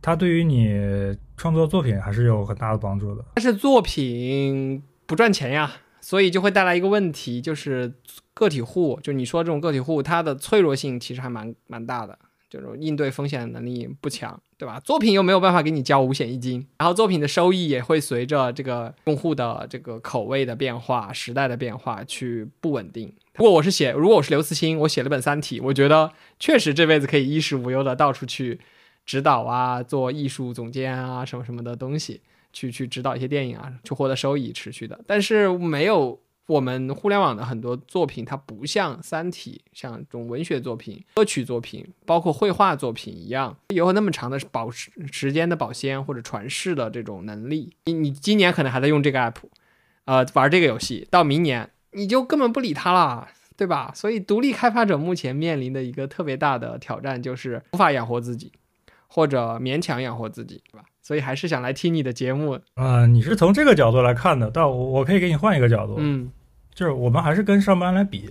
[0.02, 3.24] 它对于你创作作品还是有很大的帮助的。
[3.36, 5.72] 但是作品不赚钱呀。
[6.02, 7.92] 所以就会带来一个问题，就是
[8.36, 12.16] 个体户，就你说这种个体户，它的脆弱性其实还蛮蛮大的，
[12.48, 14.80] 就是应对风险能力不强，对吧？
[14.80, 23.14] 作品又没有办法给你交五险一金，然后作品的收益也会随着这个用户的这个口味的变化、时代的变化去不稳定。
[23.36, 28.60] 如果我是写，如果我是刘慈欣，我写了本《三体》，我觉得确实这辈子可以衣食无忧的到处去
[29.06, 32.22] 指导啊，做艺术总监啊，什么什么的东西。
[32.54, 36.18] 去去指导一些电影啊，去获得收益持续的，但是没有
[36.48, 47.74] 我们互联网的很多作品，它不像《三体》像这种文学作品、歌曲作品，包括绘画作品一样，有那么长的保时时间的保鲜或者传世的这种能力。
[47.86, 49.36] 你你今年可能还在用这个 app，
[50.06, 53.28] 呃，玩这个游戏，到明年你就根本不理它了，
[53.58, 53.92] 对吧？
[53.96, 58.52] 所以独立开发者目前面临的一个特别大的挑战就是无法养活自己，
[59.08, 60.86] 或者勉强养活自己，对吧？
[61.06, 62.60] 所以还是想来听你的节目。
[62.74, 63.06] 啊！
[63.06, 66.32] 你是从这个角度来看的，但我我可以给你换一个角度，嗯，
[66.74, 68.28] 就是我们还是跟上班来比，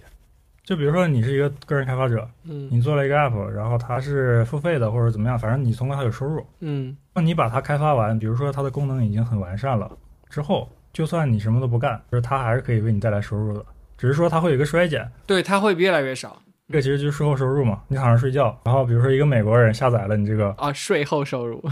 [0.64, 9.88] 就比如说你是一个个人开发者，嗯，你做了一个 app，然后它是付费的或者怎么样，反正你从它有收入，嗯，那你把它开发完，比如说它的功能已经很完善了
[10.28, 13.64] 之后，就算你什么都不干，就是它还是可以为你带来收入的，
[13.96, 16.42] 只是说它会有一个衰减，对，它会越来越少。
[16.68, 21.62] 这个其实就是税后收入嘛，你躺着睡觉，然后比如说一个美国人下载了你这个啊，税后收入，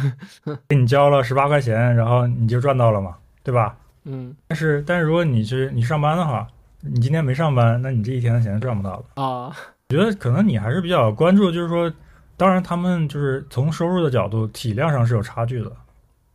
[0.69, 3.75] 给你交了十八块钱，然后你就赚到了嘛，对吧？
[4.05, 4.37] 嗯。
[4.49, 6.47] 但是但是如果你是你上班的话，
[6.81, 9.23] 你今天没上班，那你这一天的钱赚不到了。
[9.23, 9.57] 啊，
[9.89, 11.91] 我觉得可能你还是比较关注，就是说，
[12.37, 15.73] 当然他们就是从收入的角度，体量上是有差距的，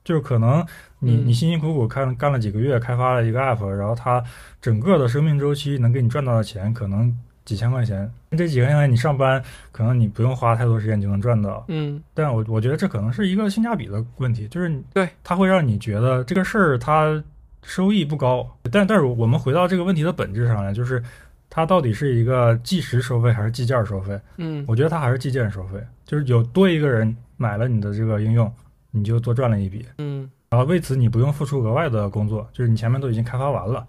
[0.03, 0.65] 就是可能
[0.97, 4.23] 你嗯你辛辛苦苦干干了几个月，开发了一个 app，然后它
[4.59, 7.15] 整个的生命周期能给你赚到的钱可能
[7.47, 9.41] 几千块钱，这几千块钱你上班
[9.71, 17.23] 可能你不用花太多时间就能赚到，嗯但我我觉得这可能是一个性价比的问题，就是对它会让你觉得这个事儿它
[17.63, 21.01] 收益不高，但但是我们回到这个问题的本质上来，就是
[21.49, 24.19] 它到底是一个计时收费还是计件收费？
[24.35, 28.53] 嗯我觉得它还是计件收费，就是有多一个人买了你的这个应用，
[28.91, 33.87] 你就多赚了一笔，嗯然后为此你不用付出额外的工作，就是你前面都已经开发完了。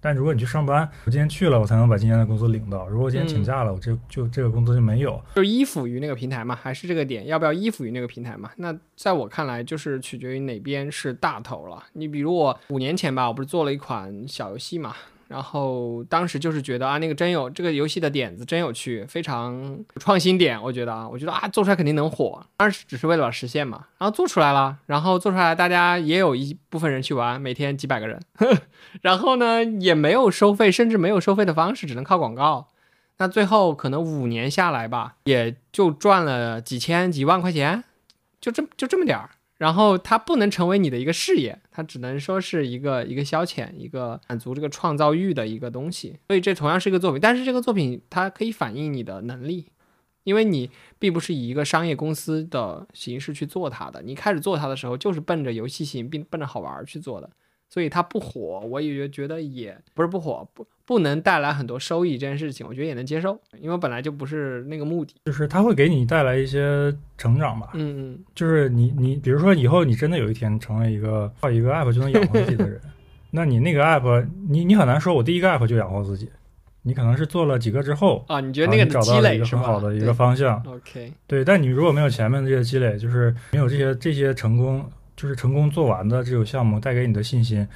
[0.00, 2.86] 但如果你去上班，我今天去了，我才能把今天的工资领到。
[2.88, 5.20] 如果我今天请假了，我这就这个工资就没有。
[5.34, 8.50] 就依附于那个平台嘛，还是这个点，要不要依附于那个平台嘛？
[8.56, 11.82] 那在我看来，就是取决于哪边是大头了。
[11.94, 14.94] 你比如我五年前吧，我不是做了一款小游戏嘛，
[15.28, 23.84] 然后当时就是觉得啊，那个真有这个游戏的点子真有趣，非常创新点，我觉得啊，我觉得啊，做出来肯定能火，当时只是为了实现嘛。
[23.98, 28.18] 然后做出来了，然后做出来，大家也有一部分人去玩，每天几百个人，
[29.02, 32.68] 然后呢也没有收费，甚至没有收费的方式，只能靠广告。
[33.18, 37.84] 那最后可能五年下来吧，也就赚了几千几万块钱，
[38.40, 39.30] 就这就这么点儿。
[39.58, 46.16] 然后它不能成为你的一个事业，它只能说是一个一个消遣，一个满足这个创造欲的一个东西。
[46.28, 49.66] 所以这同样是一个作品，但是这个作品它可以反映你的能力，
[50.22, 57.28] 因为你并不是以一个商业公司的形式去做它的，你开始做它的时候就是奔着游戏性，并奔着好玩去做的。
[57.68, 65.14] 所以它不火，我也觉得也不是不火，不不能带来很多收益这件事情，我觉得也能接受，因为本来就不是那个目的。
[65.26, 67.68] 就是它会给你带来一些成长吧。
[67.74, 72.80] 嗯嗯就是你你比如说以后你真的有一天成为一个靠一个 app 就能养活自己的人，
[73.30, 76.30] 那你那个 app 你你很难说我第一个 app 就养活自己，
[76.80, 79.50] 你可能是做了几个之后，啊，你觉得那个然后你找积到了一个累？
[79.50, 80.56] 很好的一个方向。
[80.66, 87.68] OK，对，但你如果没有前面的这些积累，就是没有这些这些成功，就是成功做完的这种项目带给你的信心，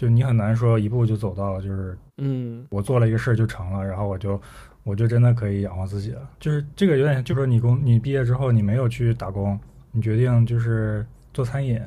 [0.00, 4.40] 就你很难说一步就走到就是嗯我做了一个事儿就成了，然后我就
[4.82, 6.26] 我就真的可以养活自己了。
[6.38, 9.60] 就是这个有点，就是说你工你毕业之后你没有去打工，
[9.92, 11.78] 你决定就是做餐饮，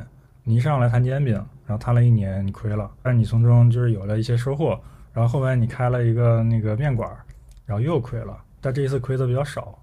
[0.43, 1.33] 你一上来摊煎饼，
[1.65, 4.79] 然后摊了一年你亏了，但你从中就是有了一些收获，
[5.11, 7.17] 然后后面你开了一个那个面馆儿，
[7.65, 9.79] 然后又亏了，但这一次亏的比较少。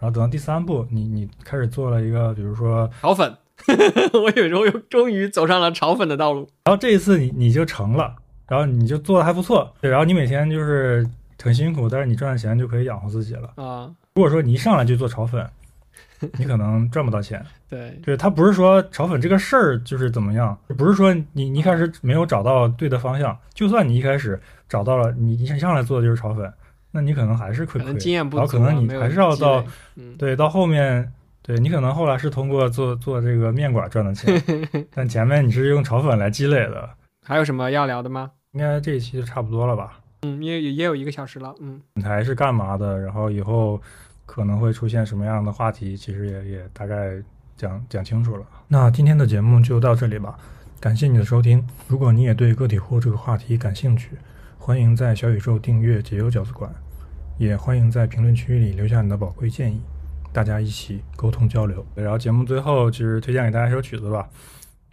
[0.00, 3.32] 然后等到第三步，你你开始做了一个，比如说，炒粉，
[4.14, 6.48] 我有时候又终于走上了炒粉的道路。
[6.64, 8.14] 然后这一次你你就成了，
[8.46, 11.06] 然后你就做的还不错，对，然后你每天就是
[11.42, 13.50] 很辛苦，但是你赚的钱就可以养活自己了。
[13.56, 15.46] 啊，如果说你一上来就做炒粉，
[16.38, 17.44] 你可能赚不到钱。
[17.68, 26.50] 对，对，他不是说炒粉这个事儿就是怎么样，不是说你你一开始没有找到对的方向，就算你一开始找到了，你一上来做的就是炒粉，
[26.92, 29.62] 那你可能还是亏亏，可能经验不然后足可能你还是要到，
[29.96, 31.12] 嗯，对到后面，
[31.48, 34.38] 对你可能后来是通过做做这个面馆赚的钱，
[34.94, 36.90] 但前面你是用炒粉来积累的。
[37.24, 38.30] 还有什么要聊的吗？
[38.52, 39.98] 应该这一期就差不多了吧？
[40.26, 43.00] 嗯，也也有一个小时了，嗯平台是干嘛的？
[43.00, 43.80] 然后以后
[44.26, 47.14] 可能会出现什么样的话题，其实也也大概
[47.56, 48.44] 讲讲清楚了。
[48.68, 50.38] 那今天的节目就到这里吧，
[50.78, 51.66] 感谢你的收听。
[51.86, 54.10] 如果你也对个体户这个话题感兴趣，
[54.58, 56.70] 欢迎在小宇宙订阅解忧饺子馆，
[57.38, 59.80] 也欢迎在评论区里留下你的宝贵建议，
[60.32, 61.84] 大家一起沟通交流。
[61.94, 64.28] 然后节目最后就是推荐给大家一首曲子吧。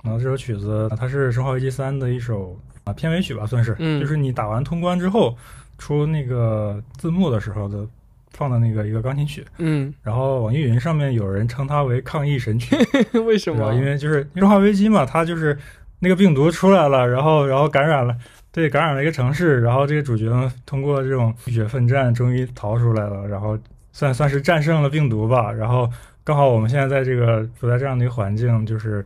[0.04, 5.36] 然后这首曲子它是《生化危机三》的一首啊片尾曲吧，算是，嗯就是你打完通关之后
[5.78, 7.88] 出那个字幕的时候的
[8.32, 9.44] 放的那个一个钢琴曲。
[9.58, 12.76] 嗯，然后网易云上面有人称它为抗疫神曲，
[13.26, 13.74] 为什么？
[13.74, 15.58] 因为就是《生化危机》嘛，它就是
[16.00, 18.16] 那个病毒出来了，然后然后感染了，
[18.52, 23.58] 对，感染了一个城市，然后这个主角呢通过这种浴血奋战，终于逃出来了，然后
[23.96, 25.50] 算算是战胜了病毒吧。
[25.50, 25.90] 然后
[26.22, 29.04] 刚好我们现在在这个处在这样的一个环境，就是，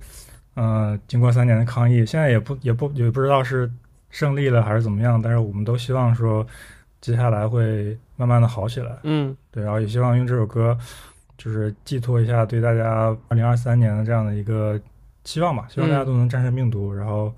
[0.56, 3.72] 呃，经过三年的抗疫，现在也不也不也不知道是
[4.10, 6.44] 胜利了还是怎么样，但是我们都希望说
[7.02, 8.98] 接下来会慢慢的好起来。
[9.04, 10.76] 嗯对，然后也希望用这首歌，
[11.38, 14.80] 就是寄托一下对大家二零二三年的这样的一个
[15.24, 17.32] 期望吧，希望大家都能战胜病毒，然后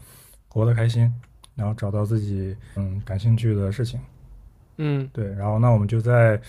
[0.47, 1.13] 活得开心，
[1.55, 3.99] 然后找到自己嗯感兴趣的事情。
[4.77, 6.39] 嗯，对，然后那我们就在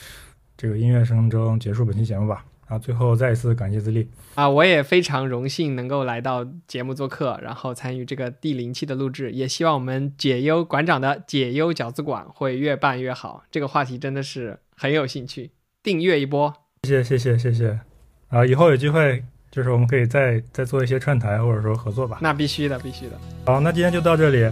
[0.63, 2.45] 这个音乐声中结束本期节目吧。
[2.69, 13.43] 然后最后再一次感谢自立，啊，我也非常荣幸能够来到节目做客，然后参与这个第零期的录制，也希望我们解忧馆长的解忧饺子馆会越办越好。
[13.51, 15.51] 这个话题真的是很有兴趣，
[15.83, 16.55] 订阅一波。
[16.85, 17.81] 谢谢谢谢谢谢。
[18.29, 22.19] 啊以后有机会，就是我们可以再再做一些串台或者说合作吧。
[22.23, 23.19] 那必须的，必须的。
[23.45, 24.51] 好，那今天就到这里，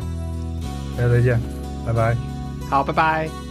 [0.96, 1.40] 大家再见，
[1.86, 2.14] 拜拜。
[2.68, 3.49] 好，拜拜。